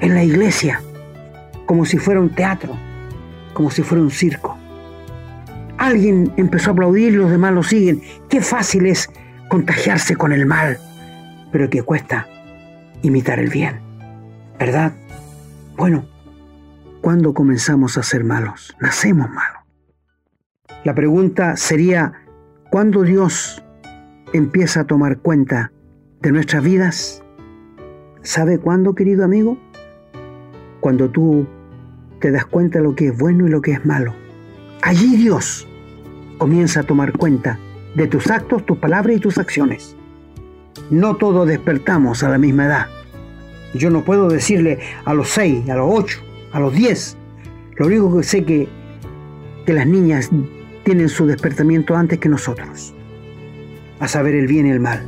[0.00, 0.82] en la iglesia
[1.66, 2.76] como si fuera un teatro
[3.58, 4.56] como si fuera un circo.
[5.78, 8.00] Alguien empezó a aplaudir y los demás lo siguen.
[8.28, 9.10] Qué fácil es
[9.48, 10.78] contagiarse con el mal,
[11.50, 12.28] pero que cuesta
[13.02, 13.80] imitar el bien.
[14.60, 14.92] ¿Verdad?
[15.76, 16.06] Bueno,
[17.00, 18.76] ¿cuándo comenzamos a ser malos?
[18.80, 19.64] Nacemos malos.
[20.84, 22.12] La pregunta sería,
[22.70, 23.60] ¿cuándo Dios
[24.32, 25.72] empieza a tomar cuenta
[26.22, 27.24] de nuestras vidas?
[28.22, 29.58] ¿Sabe cuándo, querido amigo?
[30.78, 31.44] Cuando tú
[32.20, 34.14] te das cuenta de lo que es bueno y lo que es malo.
[34.82, 35.66] Allí Dios
[36.38, 37.58] comienza a tomar cuenta
[37.94, 39.96] de tus actos, tus palabras y tus acciones.
[40.90, 42.86] No todos despertamos a la misma edad.
[43.74, 46.20] Yo no puedo decirle a los seis, a los ocho,
[46.52, 47.16] a los diez.
[47.76, 48.68] Lo único que sé que,
[49.66, 50.30] que las niñas
[50.84, 52.94] tienen su despertamiento antes que nosotros.
[54.00, 55.02] A saber el bien y el mal.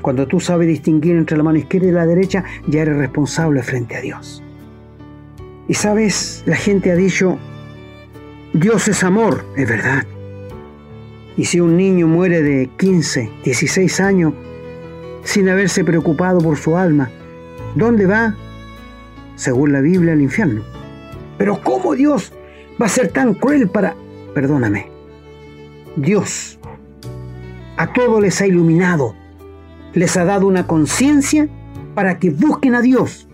[0.00, 3.96] Cuando tú sabes distinguir entre la mano izquierda y la derecha, ya eres responsable frente
[3.96, 4.43] a Dios.
[5.68, 7.38] Y sabes, la gente ha dicho,
[8.52, 10.04] Dios es amor, es verdad.
[11.36, 14.34] Y si un niño muere de 15, 16 años
[15.24, 17.10] sin haberse preocupado por su alma,
[17.74, 18.36] ¿dónde va?
[19.36, 20.62] Según la Biblia, al infierno.
[21.38, 22.32] Pero ¿cómo Dios
[22.80, 23.96] va a ser tan cruel para...
[24.34, 24.90] Perdóname.
[25.96, 26.58] Dios
[27.76, 29.14] a todos les ha iluminado,
[29.94, 31.48] les ha dado una conciencia
[31.94, 33.28] para que busquen a Dios.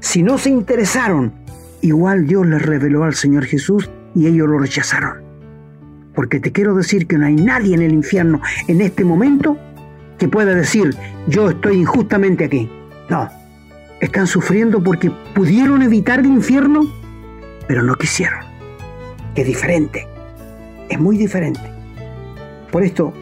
[0.00, 1.41] Si no se interesaron
[1.82, 5.22] igual Dios les reveló al Señor Jesús y ellos lo rechazaron.
[6.14, 9.58] Porque te quiero decir que no hay nadie en el infierno en este momento
[10.18, 10.94] que pueda decir,
[11.26, 12.70] yo estoy injustamente aquí.
[13.10, 13.28] No,
[14.00, 16.82] están sufriendo porque pudieron evitar el infierno,
[17.66, 18.40] pero no quisieron.
[19.34, 20.06] Es diferente,
[20.88, 21.60] es muy diferente.
[22.70, 23.12] Por esto,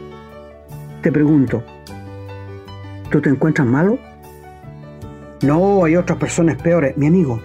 [1.02, 1.62] te pregunto,
[3.10, 3.98] ¿tú te encuentras malo?
[5.42, 6.96] No, hay otras personas peores.
[6.96, 7.40] Mi amigo,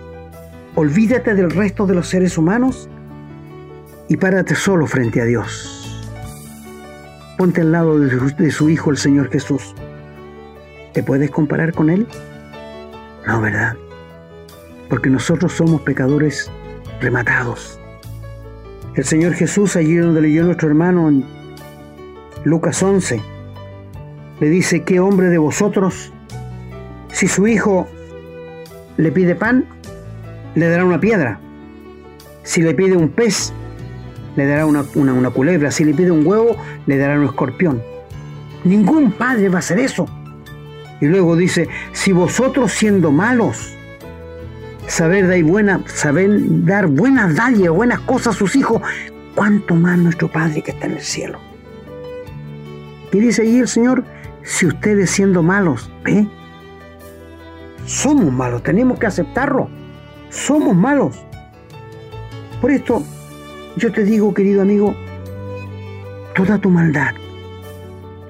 [0.78, 2.90] Olvídate del resto de los seres humanos
[4.10, 6.04] y párate solo frente a Dios.
[7.38, 9.74] Ponte al lado de su, Hijo, el Señor Jesús.
[10.92, 12.06] ¿Te puedes comparar con Él?
[13.26, 13.78] No, ¿verdad?
[14.90, 16.52] Porque nosotros somos pecadores
[17.00, 17.80] rematados.
[18.96, 21.26] El Señor Jesús, allí donde leyó nuestro hermano en
[22.44, 23.22] Lucas 11,
[24.42, 26.12] le dice, ¿qué hombre de vosotros,
[27.14, 27.88] si su hijo
[28.98, 29.66] le pide pan,
[30.56, 31.40] le dará una piedra.
[32.44, 33.54] Si le pide un pez,
[34.36, 34.84] le dará una,
[35.30, 35.72] culebra.
[35.72, 37.82] Si le pide un huevo, le dará un escorpión.
[38.64, 40.08] Ningún padre va a hacer eso.
[41.02, 43.76] Y luego dice, si vosotros siendo malos,
[44.88, 46.30] saber dar, buena, saber
[46.66, 48.82] dar buenas dádivas, buenas cosas a sus hijos,
[49.36, 51.40] cuánto más nuestro Padre que está en el cielo.
[53.12, 54.04] Y dice ahí el Señor,
[54.44, 56.28] si ustedes siendo malos, ¿ve?
[57.86, 59.70] Somos malos, tenemos que aceptarlo
[60.36, 61.16] somos malos.
[62.62, 63.04] Por esto,
[63.78, 64.96] yo te digo, querido amigo,
[66.36, 67.14] toda tu maldad,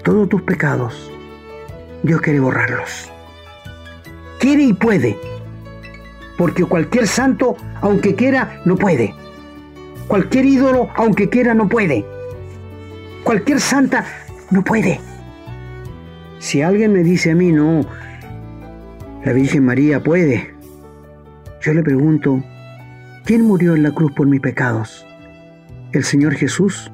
[0.03, 1.11] todos tus pecados,
[2.03, 3.11] Dios quiere borrarlos.
[4.39, 5.17] Quiere y puede.
[6.37, 9.15] Porque cualquier santo, aunque quiera, no puede.
[10.07, 12.05] Cualquier ídolo, aunque quiera, no puede.
[13.23, 14.05] Cualquier santa,
[14.51, 14.99] no puede.
[16.39, 17.85] Si alguien me dice a mí, no,
[19.23, 20.54] la Virgen María puede,
[21.65, 22.43] Yo le pregunto,
[23.23, 25.03] ¿quién murió en la cruz por mis pecados?
[25.93, 26.91] ¿El Señor Jesús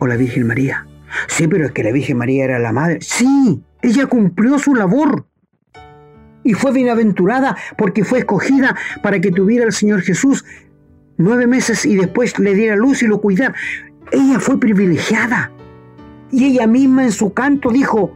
[0.00, 0.86] o la Virgen María?
[1.28, 2.98] Sí, pero es que la Virgen María era la madre.
[3.00, 5.24] Sí, ella cumplió su labor.
[6.44, 10.44] Y fue bienaventurada porque fue escogida para que tuviera el Señor Jesús
[11.16, 13.54] nueve meses y después le diera luz y lo cuidara.
[14.12, 15.52] Ella fue privilegiada.
[16.30, 18.14] Y ella misma en su canto dijo,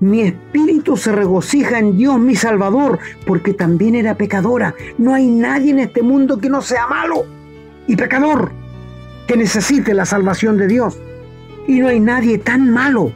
[0.00, 4.74] mi espíritu se regocija en Dios mi Salvador, porque también era pecadora.
[4.96, 7.26] No hay nadie en este mundo que no sea malo
[7.86, 8.50] y pecador,
[9.26, 10.98] que necesite la salvación de Dios.
[11.66, 13.12] Y no hay nadie tan malo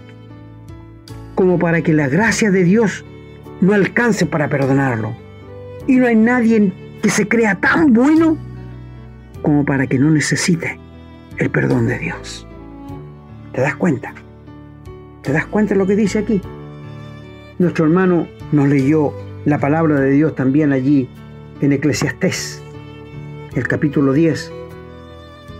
[1.35, 3.05] como para que la gracia de Dios
[3.63, 5.17] no alcance para perdonarlo.
[5.87, 8.37] Y no hay nadie que se crea tan bueno
[9.43, 10.79] como para que no necesite
[11.39, 12.47] el perdón de Dios.
[13.53, 14.13] ¿Te das cuenta?
[15.23, 16.43] ¿Te das cuenta de lo que dice aquí?
[17.57, 19.13] Nuestro hermano nos leyó
[19.45, 21.09] la palabra de Dios también allí
[21.61, 22.61] en Eclesiastés,
[23.55, 24.51] el capítulo 10.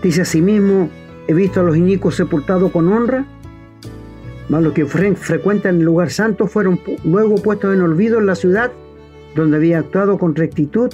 [0.03, 0.89] Dice asimismo,
[1.27, 3.25] he visto a los inicuos sepultados con honra,
[4.49, 8.73] mas los que frecuentan el lugar santo fueron luego puestos en olvido en la ciudad
[9.33, 10.89] donde había actuado con rectitud.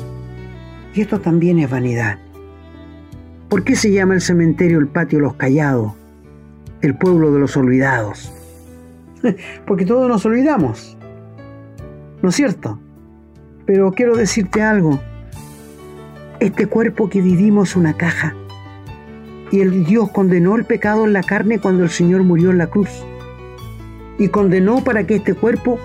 [0.94, 2.20] Y esto también es vanidad.
[3.50, 5.94] ¿Por qué se llama el cementerio el patio de los callados,
[6.82, 8.32] el pueblo de los olvidados?
[9.66, 10.98] Porque todos nos olvidamos,
[12.22, 12.80] ¿no es cierto?
[13.66, 15.00] Pero quiero decirte algo,
[16.40, 18.36] este cuerpo que vivimos es una caja
[19.52, 22.68] y el Dios condenó el pecado en la carne cuando el Señor murió en la
[22.68, 22.90] cruz.
[24.18, 25.78] Y condenó para que este cuerpo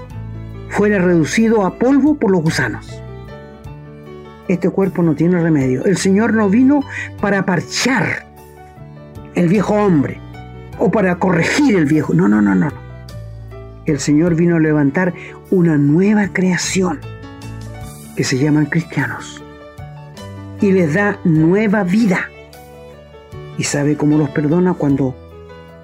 [0.69, 3.03] fuera reducido a polvo por los gusanos.
[4.49, 5.85] Este cuerpo no tiene remedio.
[5.85, 6.81] El Señor no vino
[7.21, 8.27] para parchar
[9.35, 10.21] el viejo hombre
[10.79, 12.15] o para corregir el viejo.
[12.15, 12.86] No, no, no, no.
[13.87, 15.15] El Señor vino a levantar
[15.51, 17.01] una nueva creación
[18.17, 19.45] que se llaman cristianos
[20.61, 22.29] y les da nueva vida
[23.59, 25.15] y sabe cómo los perdona cuando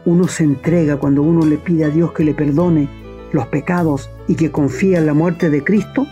[0.04, 2.88] uno se entrega, cuando uno le pide a Dios que le perdone
[3.32, 6.06] los pecados y que confía en la muerte de Cristo.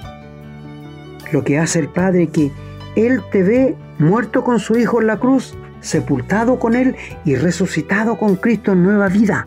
[1.33, 2.53] Lo que hace el Padre que
[2.95, 8.17] Él te ve muerto con su Hijo en la cruz, sepultado con Él y resucitado
[8.17, 9.45] con Cristo en nueva vida.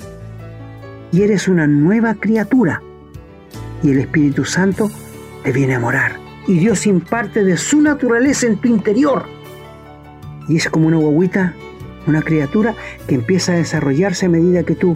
[1.13, 2.81] Y eres una nueva criatura.
[3.81, 4.91] Y el Espíritu Santo
[5.43, 6.19] te viene a morar.
[6.47, 9.23] Y Dios imparte de su naturaleza en tu interior.
[10.49, 11.53] Y es como una guaguita
[12.07, 12.75] una criatura
[13.07, 14.95] que empieza a desarrollarse a medida que tú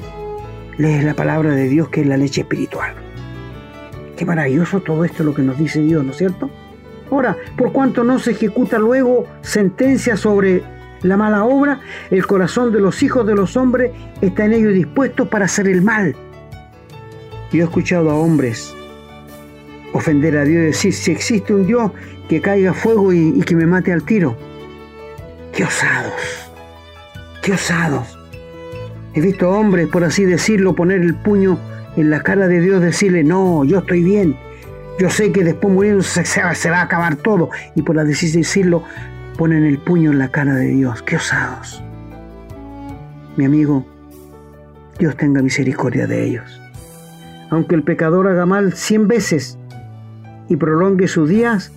[0.78, 2.94] lees la palabra de Dios, que es la leche espiritual.
[4.16, 6.50] Qué maravilloso todo esto lo que nos dice Dios, ¿no es cierto?
[7.12, 10.64] Ahora, por cuanto no se ejecuta luego sentencia sobre
[11.04, 11.80] la mala obra,
[12.12, 15.82] el corazón de los hijos de los hombres está en ello dispuesto para hacer el
[15.82, 16.16] mal.
[17.52, 18.74] Yo he escuchado a hombres
[19.94, 21.92] ofender a Dios y decir, si existe un Dios,
[22.30, 24.38] que caiga fuego y, que me mate al tiro.
[25.54, 26.14] ¡Qué osados!
[27.42, 28.18] ¡Qué osados!
[29.14, 31.58] He visto hombres, por así decirlo, poner el puño
[31.96, 34.38] en la cara de Dios, decirle, no, yo estoy bien.
[35.00, 37.50] Yo sé que después muriendo se va a acabar todo.
[37.76, 38.84] Y por así decirlo,
[39.38, 41.02] ponen el puño en la cara de Dios.
[41.04, 41.84] ¡Qué osados!
[43.38, 43.86] Mi amigo,
[45.00, 46.62] Dios tenga misericordia de ellos.
[47.50, 49.58] Aunque el pecador haga mal cien veces
[50.50, 51.72] y prolongue sus días,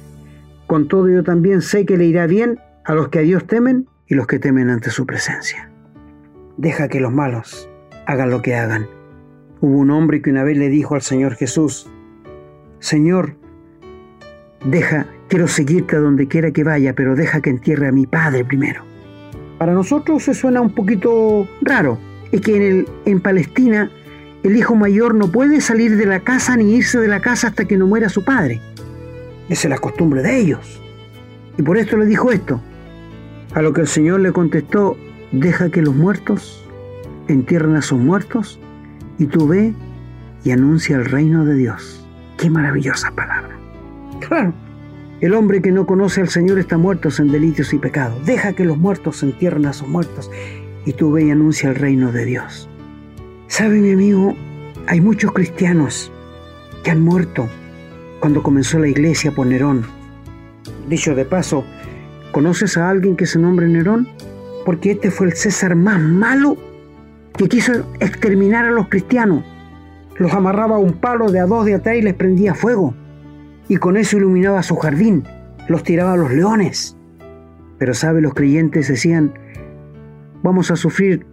[0.66, 3.86] con todo yo también sé que le irá bien a los que a Dios temen
[4.06, 5.70] y los que temen ante su presencia.
[6.56, 7.68] Deja que los malos
[8.06, 8.86] hagan lo que hagan.
[9.60, 11.90] Hubo un hombre que una vez le dijo al Señor Jesús,
[12.78, 13.36] Señor,
[14.64, 18.44] deja, quiero seguirte a donde quiera que vaya, pero deja que entierre a mi padre
[18.44, 18.82] primero.
[19.58, 21.98] Para nosotros se suena un poquito raro.
[22.32, 23.90] Es que en, Palestina
[24.42, 27.64] el hijo mayor no puede salir de la casa ni irse de la casa hasta
[27.64, 28.60] que no muera su padre.
[29.48, 30.82] Esa es la costumbre de ellos.
[31.56, 32.60] Y por esto le dijo esto.
[33.54, 34.96] A lo que el Señor le contestó,
[35.30, 36.68] deja que los muertos
[37.28, 38.58] entierren a sus muertos
[39.18, 39.74] y tú ve
[40.42, 42.04] y anuncia el reino de Dios.
[42.36, 43.56] Qué maravillosa palabra.
[44.20, 44.54] Claro,
[45.20, 48.24] el hombre que no conoce al Señor está muerto en delitos y pecados.
[48.24, 50.30] Deja que los muertos entierren a sus muertos
[50.84, 52.68] y tú ve y anuncia el reino de Dios.
[53.48, 54.34] ¿Sabe mi amigo?
[54.86, 56.10] Hay muchos cristianos
[56.82, 57.48] que han muerto
[58.20, 59.84] cuando comenzó la iglesia por Nerón.
[60.88, 61.64] Dicho de paso,
[62.32, 64.06] ¿Conoces a alguien que se nombre Nerón?
[64.64, 66.56] Porque este fue el César más malo
[67.36, 69.44] que quiso exterminar a los cristianos.
[70.16, 72.94] Los amarraba a un palo de a dos de atrás y les prendía fuego.
[73.70, 75.22] Y con eso iluminaba su jardín.
[75.68, 76.96] Los tiraba a los leones.
[77.78, 79.32] Pero sabe, los creyentes decían,
[80.42, 81.24] vamos a sufrir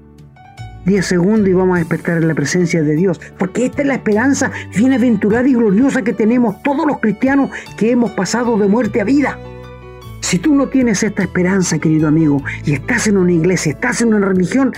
[0.85, 3.19] 10 segundos y vamos a despertar en la presencia de Dios.
[3.39, 8.11] Porque esta es la esperanza bienaventurada y gloriosa que tenemos todos los cristianos que hemos
[8.11, 9.39] pasado de muerte a vida.
[10.19, 14.13] Si tú no tienes esta esperanza, querido amigo, y estás en una iglesia, estás en
[14.13, 14.73] una religión,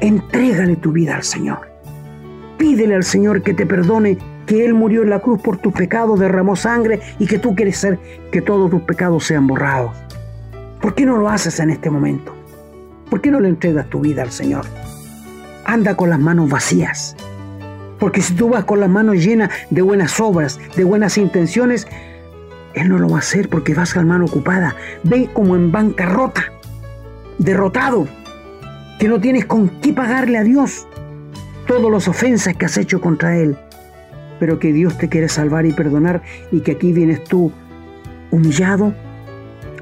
[0.00, 1.58] entrégale tu vida al Señor.
[2.56, 4.16] Pídele al Señor que te perdone,
[4.50, 7.76] que Él murió en la cruz por tus pecados, derramó sangre y que tú quieres
[7.76, 8.00] ser
[8.32, 9.92] que todos tus pecados sean borrados.
[10.80, 12.34] ¿Por qué no lo haces en este momento?
[13.08, 14.64] ¿Por qué no le entregas tu vida al Señor?
[15.64, 17.14] Anda con las manos vacías.
[18.00, 21.86] Porque si tú vas con las manos llenas de buenas obras, de buenas intenciones,
[22.74, 24.74] Él no lo va a hacer porque vas con la mano ocupada.
[25.04, 26.42] Ve como en bancarrota,
[27.38, 28.08] derrotado,
[28.98, 30.88] que no tienes con qué pagarle a Dios
[31.68, 33.56] todas las ofensas que has hecho contra Él.
[34.40, 37.52] Pero que Dios te quiere salvar y perdonar y que aquí vienes tú
[38.32, 38.94] humillado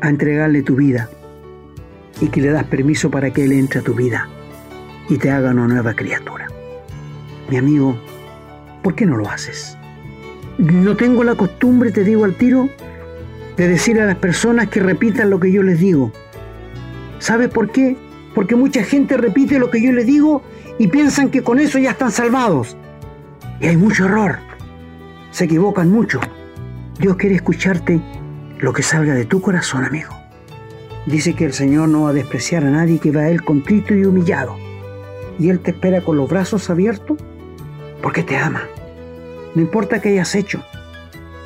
[0.00, 1.08] a entregarle tu vida
[2.20, 4.28] y que le das permiso para que Él entre a tu vida
[5.08, 6.48] y te haga una nueva criatura.
[7.48, 7.98] Mi amigo,
[8.82, 9.76] ¿por qué no lo haces?
[10.58, 12.68] No tengo la costumbre, te digo al tiro,
[13.56, 16.12] de decir a las personas que repitan lo que yo les digo.
[17.18, 17.96] ¿Sabes por qué?
[18.34, 20.42] Porque mucha gente repite lo que yo les digo
[20.78, 22.76] y piensan que con eso ya están salvados.
[23.60, 24.47] Y hay mucho error.
[25.30, 26.20] Se equivocan mucho.
[26.98, 28.00] Dios quiere escucharte
[28.58, 30.14] lo que salga de tu corazón, amigo.
[31.06, 33.94] Dice que el Señor no va a despreciar a nadie que va a Él contrito
[33.94, 34.56] y humillado.
[35.38, 37.18] Y Él te espera con los brazos abiertos
[38.02, 38.62] porque te ama.
[39.54, 40.62] No importa qué hayas hecho.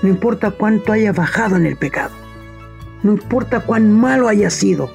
[0.02, 2.10] No importa cuánto hayas bajado en el pecado.
[3.02, 4.90] No importa cuán malo hayas sido.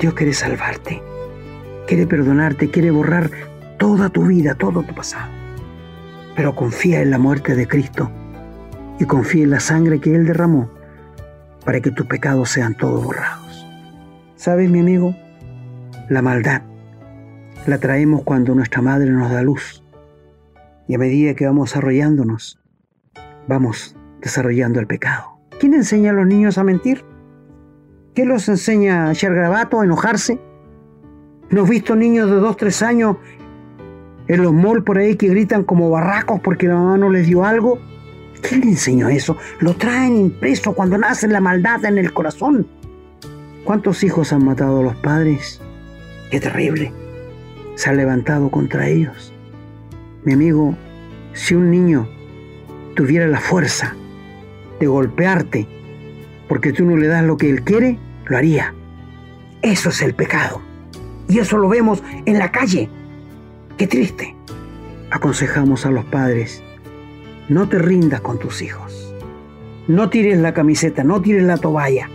[0.00, 1.02] Dios quiere salvarte.
[1.86, 2.70] Quiere perdonarte.
[2.70, 3.30] Quiere borrar
[3.78, 5.41] toda tu vida, todo tu pasado.
[6.36, 8.10] Pero confía en la muerte de Cristo
[8.98, 10.70] y confía en la sangre que Él derramó
[11.64, 13.66] para que tus pecados sean todos borrados.
[14.36, 15.14] ¿Sabes, mi amigo?
[16.08, 16.62] La maldad
[17.66, 19.82] la traemos cuando nuestra madre nos da luz.
[20.88, 22.58] Y a medida que vamos desarrollándonos,
[23.46, 25.38] vamos desarrollando el pecado.
[25.60, 27.04] ¿Quién enseña a los niños a mentir?
[28.14, 30.40] ¿Quién los enseña a echar grabato, a enojarse?
[31.50, 33.16] ¿No has visto niños de 2, 3 años
[34.28, 37.78] en los por ahí que gritan como barracos porque la mamá no les dio algo?
[38.40, 39.36] ¿Quién le enseñó eso?
[39.60, 42.66] Lo traen impreso cuando nace la maldad en el corazón.
[43.64, 45.60] ¿Cuántos hijos han matado a los padres?
[46.30, 46.92] Qué terrible.
[47.76, 49.32] Se ha levantado contra ellos.
[50.24, 50.76] Mi amigo,
[51.32, 52.08] si un niño
[52.94, 53.94] tuviera la fuerza
[54.80, 55.68] de golpearte
[56.48, 58.74] porque tú no le das lo que él quiere, lo haría.
[59.62, 60.60] Eso es el pecado.
[61.28, 62.90] Y eso lo vemos en la calle.
[63.76, 64.36] Qué triste.
[65.10, 66.62] Aconsejamos a los padres
[67.48, 69.14] no te rindas con tus hijos.
[69.88, 72.08] No tires la camiseta, no tires la toalla.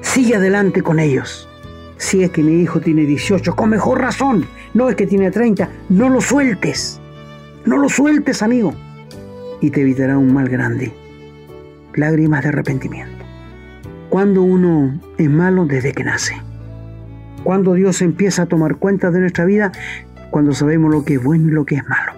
[0.00, 1.48] Sigue adelante con ellos.
[1.96, 4.46] Si es que mi hijo tiene 18, con mejor razón.
[4.74, 7.00] No es que tiene 30, no lo sueltes.
[7.64, 8.74] No lo sueltes, amigo.
[9.60, 10.92] Y te evitará un mal grande.
[11.94, 13.24] Lágrimas de arrepentimiento.
[14.10, 16.34] Cuando uno es malo desde que nace.
[17.44, 19.72] Cuando Dios empieza a tomar cuenta de nuestra vida,
[20.34, 22.12] cuando sabemos lo que es bueno y lo que es malo.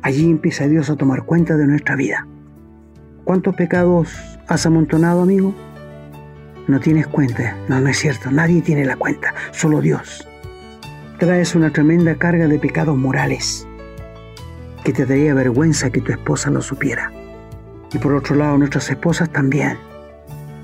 [0.00, 2.24] Allí empieza Dios a tomar cuenta de nuestra vida.
[3.24, 4.14] ¿Cuántos pecados
[4.46, 5.52] has amontonado, amigo?
[6.68, 7.56] No tienes cuenta.
[7.68, 8.30] No, no es cierto.
[8.30, 9.34] Nadie tiene la cuenta.
[9.50, 10.28] Solo Dios.
[11.18, 13.66] Traes una tremenda carga de pecados morales
[14.84, 17.10] que te daría vergüenza que tu esposa lo supiera.
[17.92, 19.76] Y por otro lado, nuestras esposas también.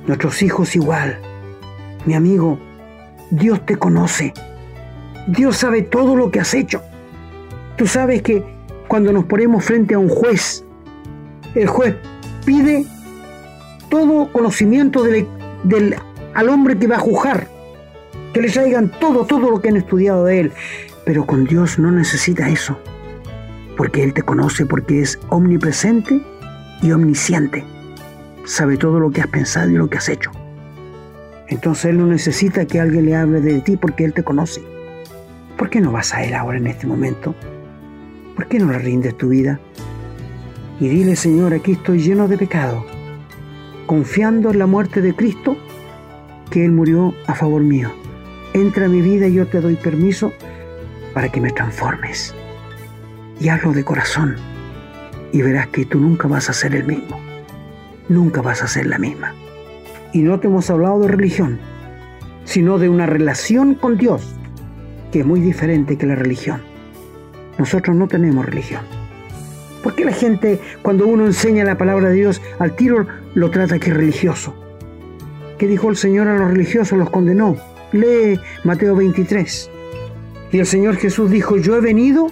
[0.07, 1.19] Nuestros hijos igual.
[2.07, 2.57] Mi amigo,
[3.33, 4.33] Dios te conoce.
[5.27, 6.83] Dios sabe todo lo que has hecho.
[7.77, 8.45] Tú sabes que
[8.89, 10.65] cuando nos ponemos frente a un juez.
[11.55, 11.97] El juez
[12.45, 12.85] pide
[13.89, 15.97] todo conocimiento del,
[16.35, 17.47] al hombre que va a juzgar,
[18.33, 20.53] que le traigan todo, todo lo que han estudiado de él.
[21.05, 22.79] Pero con Dios no necesita eso,
[23.77, 26.21] porque Él te conoce, porque es omnipresente
[26.83, 27.65] y omnisciente.
[28.45, 30.31] Sabe todo lo que has pensado y lo que has hecho.
[31.49, 34.72] Entonces Él no necesita que alguien le hable de ti porque Él te conoce.
[35.63, 37.37] ¿Por qué no vas a Él ahora en este momento?
[38.35, 39.61] ¿Por qué no le rindes tu vida?
[40.81, 42.85] Y dile, Señor, aquí estoy lleno de pecado,
[43.87, 45.57] confiando en la muerte de Cristo,
[46.51, 47.93] que Él murió a favor mío.
[48.55, 50.33] Entra a mi vida y yo te doy permiso
[51.15, 52.35] para que me transformes.
[53.39, 54.35] Y hazlo de corazón.
[55.31, 57.21] Y verás que tú nunca vas a ser el mismo.
[58.09, 59.33] Nunca vas a ser la misma.
[60.13, 61.61] Y no te hemos hablado de religión,
[62.43, 64.35] sino de una relación con Dios,
[65.13, 66.61] que es muy diferente que la religión.
[67.59, 68.83] Nosotros no tenemos religión.
[69.83, 73.79] ¿Por qué la gente, cuando uno enseña la palabra de Dios, al tiro lo trata
[73.79, 74.55] que es religioso?
[75.59, 76.99] ¿Qué dijo el Señor a los religiosos?
[76.99, 77.57] Los condenó.
[77.93, 79.71] Lee Mateo 23.
[80.51, 82.29] Y el Señor Jesús dijo, yo he venido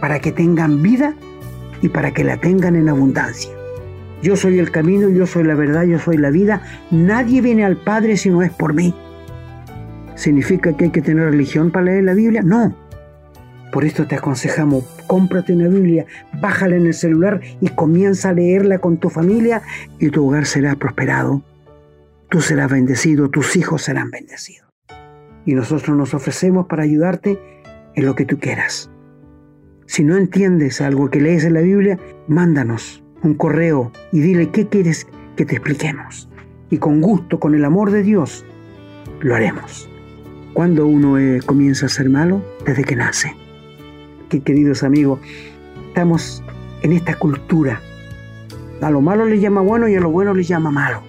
[0.00, 1.14] para que tengan vida
[1.80, 3.50] y para que la tengan en abundancia.
[4.22, 6.62] Yo soy el camino, yo soy la verdad, yo soy la vida.
[6.90, 8.94] Nadie viene al Padre si no es por mí.
[10.18, 12.42] ¿Significa que hay que tener religión para leer la Biblia?
[12.42, 12.74] No.
[13.70, 16.06] Por esto te aconsejamos, cómprate una Biblia,
[16.40, 19.62] bájala en el celular y comienza a leerla con tu familia
[20.00, 21.44] y tu hogar será prosperado.
[22.30, 24.68] Tú serás bendecido, tus hijos serán bendecidos.
[25.46, 27.38] Y nosotros nos ofrecemos para ayudarte
[27.94, 28.90] en lo que tú quieras.
[29.86, 31.96] Si no entiendes algo que lees en la Biblia,
[32.26, 35.06] mándanos un correo y dile qué quieres
[35.36, 36.28] que te expliquemos.
[36.70, 38.44] Y con gusto, con el amor de Dios,
[39.20, 39.88] lo haremos.
[40.58, 43.32] Cuando uno eh, comienza a ser malo, desde que nace.
[44.28, 45.20] Que queridos amigos,
[45.86, 46.42] estamos
[46.82, 47.80] en esta cultura.
[48.82, 51.04] A lo malo le llama bueno y a lo bueno le llama malo.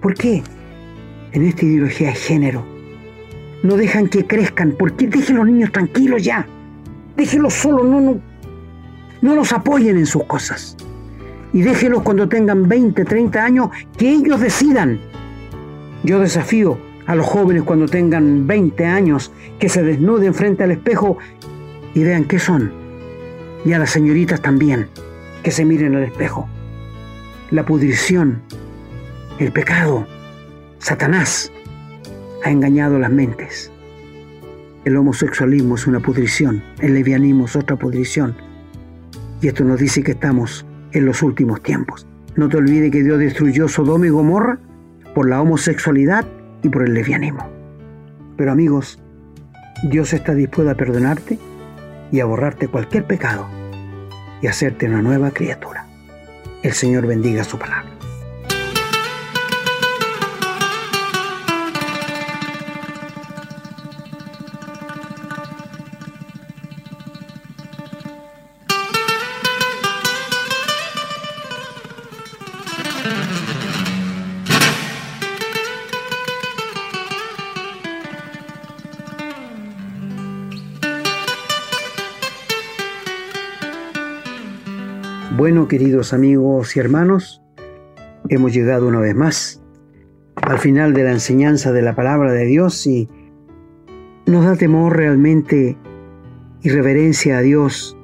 [0.00, 0.44] ¿Por qué?
[1.32, 2.64] En esta ideología de género.
[3.64, 4.70] No dejan que crezcan.
[4.78, 6.46] ¿Por qué dejen los niños tranquilos ya?
[7.16, 8.20] Déjenlos solos, no, no,
[9.20, 10.76] no los apoyen en sus cosas
[11.52, 15.00] y déjelos cuando tengan 20, 30 años, que ellos decidan.
[16.04, 16.78] Yo desafío
[17.10, 21.18] a los jóvenes cuando tengan 20 años que se desnuden frente al espejo
[21.92, 22.72] y vean qué son.
[23.64, 24.86] Y a las señoritas también,
[25.42, 26.48] que se miren al espejo.
[27.50, 28.42] La pudrición,
[29.40, 30.06] el pecado,
[30.78, 31.50] Satanás
[32.44, 33.72] ha engañado las mentes.
[34.84, 38.36] El homosexualismo es una pudrición, el levianismo es otra pudrición.
[39.42, 42.06] Y esto nos dice que estamos en los últimos tiempos.
[42.36, 44.60] No te olvides que Dios destruyó Sodoma y Gomorra
[45.12, 46.24] por la homosexualidad
[46.62, 47.48] y por el lesbianismo.
[48.36, 48.98] Pero amigos,
[49.82, 51.38] Dios está dispuesto a perdonarte
[52.12, 53.46] y a borrarte cualquier pecado
[54.42, 55.86] y hacerte una nueva criatura.
[56.62, 57.99] El Señor bendiga su palabra.
[85.70, 87.42] Queridos amigos y hermanos,
[88.28, 89.62] hemos llegado una vez más
[90.34, 93.08] al final de la enseñanza de la palabra de Dios y
[94.26, 95.78] nos da temor realmente
[96.60, 97.96] y reverencia a Dios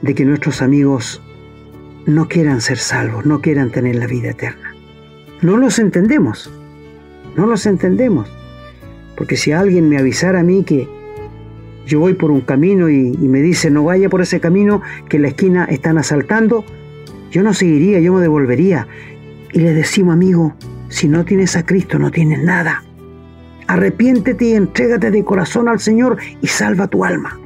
[0.00, 1.20] de que nuestros amigos
[2.06, 4.72] no quieran ser salvos, no quieran tener la vida eterna.
[5.42, 6.52] No los entendemos,
[7.36, 8.30] no los entendemos,
[9.16, 10.88] porque si alguien me avisara a mí que
[11.86, 15.22] yo voy por un camino y, me dice no vaya por ese camino que en
[15.22, 16.64] la esquina están asaltando,
[17.30, 18.88] yo no seguiría, yo me devolvería.
[19.52, 20.54] Y le decimos, amigo,
[20.88, 22.82] si no tienes a Cristo no tienes nada.
[23.68, 27.38] Arrepiéntete y entrégate de corazón al Señor y salva tu alma.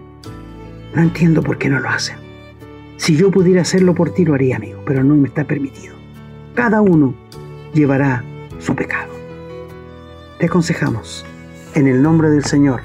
[0.95, 2.17] No entiendo por qué no lo hacen.
[2.97, 5.95] Si yo pudiera hacerlo por ti, lo haría, amigo, pero no me está permitido.
[6.55, 7.15] Cada uno
[7.73, 8.25] llevará
[8.59, 9.13] su pecado.
[10.39, 11.25] Te aconsejamos,
[11.75, 12.81] en el nombre del Señor,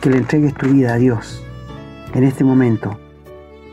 [0.00, 1.42] que le entregues tu vida a Dios
[2.14, 2.98] en este momento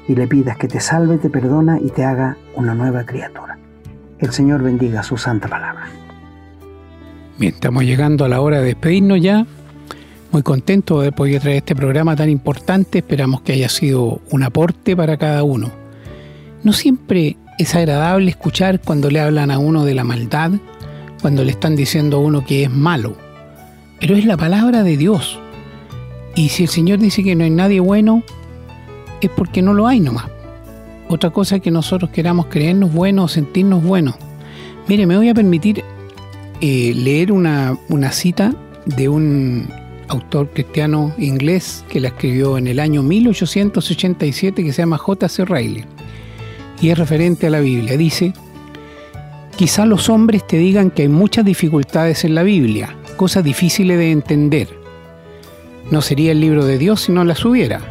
[0.07, 3.57] y le pidas que te salve, te perdona y te haga una nueva criatura.
[4.19, 5.87] El Señor bendiga su santa palabra.
[7.37, 9.45] Bien, estamos llegando a la hora de despedirnos ya.
[10.31, 12.99] Muy contento de poder traer este programa tan importante.
[12.99, 15.71] Esperamos que haya sido un aporte para cada uno.
[16.63, 20.51] No siempre es agradable escuchar cuando le hablan a uno de la maldad,
[21.21, 23.15] cuando le están diciendo a uno que es malo.
[23.99, 25.39] Pero es la palabra de Dios
[26.35, 28.21] y si el Señor dice que no hay nadie bueno,
[29.21, 30.25] es porque no lo hay nomás.
[31.07, 34.15] Otra cosa es que nosotros queramos creernos buenos o sentirnos buenos.
[34.87, 35.83] Mire, me voy a permitir
[36.61, 38.53] eh, leer una, una cita
[38.85, 39.69] de un
[40.09, 45.45] autor cristiano inglés que la escribió en el año 1887 que se llama J.C.
[45.45, 45.85] Riley
[46.81, 47.97] y es referente a la Biblia.
[47.97, 48.33] Dice,
[49.55, 54.11] quizá los hombres te digan que hay muchas dificultades en la Biblia, cosas difíciles de
[54.11, 54.84] entender
[55.91, 57.81] no sería el libro de Dios si no las hubiera.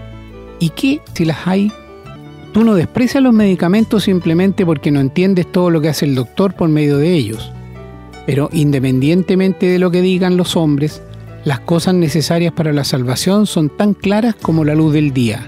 [0.59, 1.71] ¿Y qué si las hay?
[2.53, 6.55] Tú no desprecias los medicamentos simplemente porque no entiendes todo lo que hace el doctor
[6.55, 7.53] por medio de ellos.
[8.27, 11.03] Pero independientemente de lo que digan los hombres,
[11.45, 15.47] las cosas necesarias para la salvación son tan claras como la luz del día.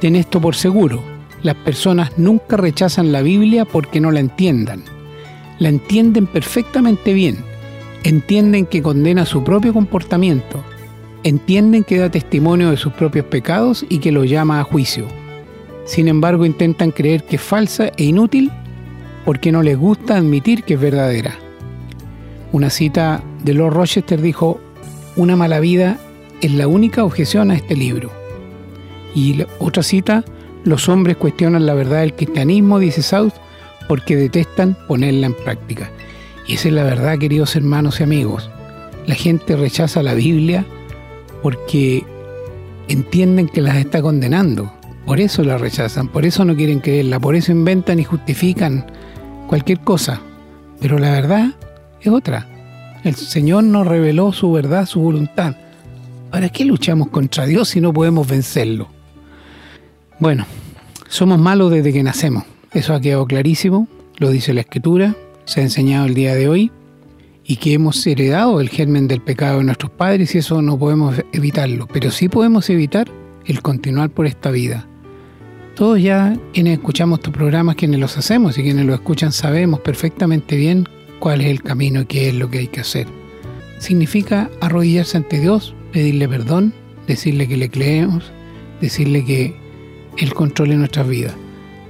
[0.00, 1.02] Ten esto por seguro,
[1.42, 4.82] las personas nunca rechazan la Biblia porque no la entiendan.
[5.58, 7.44] La entienden perfectamente bien,
[8.02, 10.64] entienden que condena su propio comportamiento,
[11.24, 15.06] entienden que da testimonio de sus propios pecados y que lo llama a juicio.
[15.84, 18.50] Sin embargo, intentan creer que es falsa e inútil
[19.24, 21.34] porque no les gusta admitir que es verdadera.
[22.52, 24.60] Una cita de Lord Rochester dijo,
[25.16, 25.98] una mala vida
[26.40, 28.10] es la única objeción a este libro.
[29.14, 30.24] Y otra cita,
[30.64, 33.32] los hombres cuestionan la verdad del cristianismo, dice South,
[33.88, 35.90] porque detestan ponerla en práctica.
[36.46, 38.50] Y esa es la verdad, queridos hermanos y amigos.
[39.06, 40.64] La gente rechaza la Biblia
[41.42, 42.04] porque
[42.88, 44.72] entienden que las está condenando.
[45.06, 48.86] Por eso la rechazan, por eso no quieren creerla, por eso inventan y justifican
[49.48, 50.20] cualquier cosa.
[50.80, 51.54] Pero la verdad
[52.00, 52.46] es otra.
[53.04, 55.56] El Señor nos reveló su verdad, su voluntad.
[56.30, 58.88] ¿Para qué luchamos contra Dios si no podemos vencerlo?
[60.18, 60.46] Bueno,
[61.08, 62.44] somos malos desde que nacemos.
[62.72, 63.88] Eso ha quedado clarísimo,
[64.18, 66.70] lo dice la Escritura, se ha enseñado el día de hoy,
[67.50, 71.16] y que hemos heredado el germen del pecado de nuestros padres y eso no podemos
[71.32, 73.10] evitarlo, pero sí podemos evitar
[73.44, 74.86] el continuar por esta vida.
[75.74, 80.54] Todos ya quienes escuchamos estos programas, quienes los hacemos y quienes los escuchan sabemos perfectamente
[80.54, 80.88] bien
[81.18, 83.08] cuál es el camino y qué es lo que hay que hacer.
[83.80, 86.72] Significa arrodillarse ante Dios, pedirle perdón,
[87.08, 88.30] decirle que le creemos,
[88.80, 89.56] decirle que
[90.18, 91.34] Él controle nuestras vidas.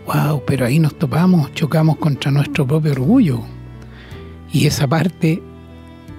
[0.07, 0.43] ¡Wow!
[0.47, 3.43] Pero ahí nos topamos, chocamos contra nuestro propio orgullo.
[4.53, 5.43] Y esa parte,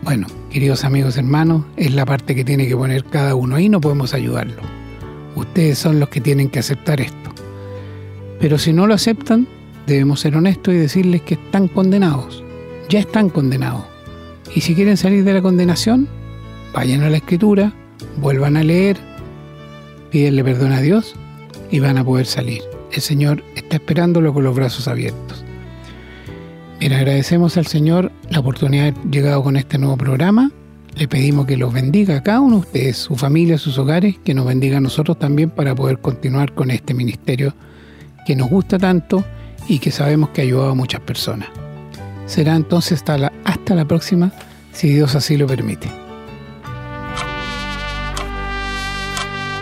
[0.03, 3.55] bueno, queridos amigos hermanos, es la parte que tiene que poner cada uno.
[3.55, 4.61] Ahí no podemos ayudarlo.
[5.35, 7.31] Ustedes son los que tienen que aceptar esto.
[8.39, 9.47] Pero si no lo aceptan,
[9.85, 12.43] debemos ser honestos y decirles que están condenados.
[12.89, 13.85] Ya están condenados.
[14.55, 16.09] Y si quieren salir de la condenación,
[16.73, 17.71] vayan a la escritura,
[18.17, 18.97] vuelvan a leer,
[20.09, 21.15] pídenle perdón a Dios
[21.69, 22.61] y van a poder salir.
[22.91, 25.45] El Señor está esperándolo con los brazos abiertos.
[26.82, 30.49] Bien, agradecemos al Señor la oportunidad de haber llegado con este nuevo programa.
[30.95, 34.34] Le pedimos que los bendiga a cada uno de ustedes, su familia, sus hogares, que
[34.34, 37.53] nos bendiga a nosotros también para poder continuar con este ministerio
[38.25, 39.23] que nos gusta tanto
[39.67, 41.49] y que sabemos que ha ayudado a muchas personas.
[42.25, 44.32] Será entonces hasta la, hasta la próxima,
[44.73, 45.88] si Dios así lo permite.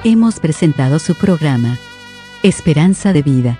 [0.06, 1.78] Hemos presentado su programa
[2.44, 3.60] Esperanza de Vida,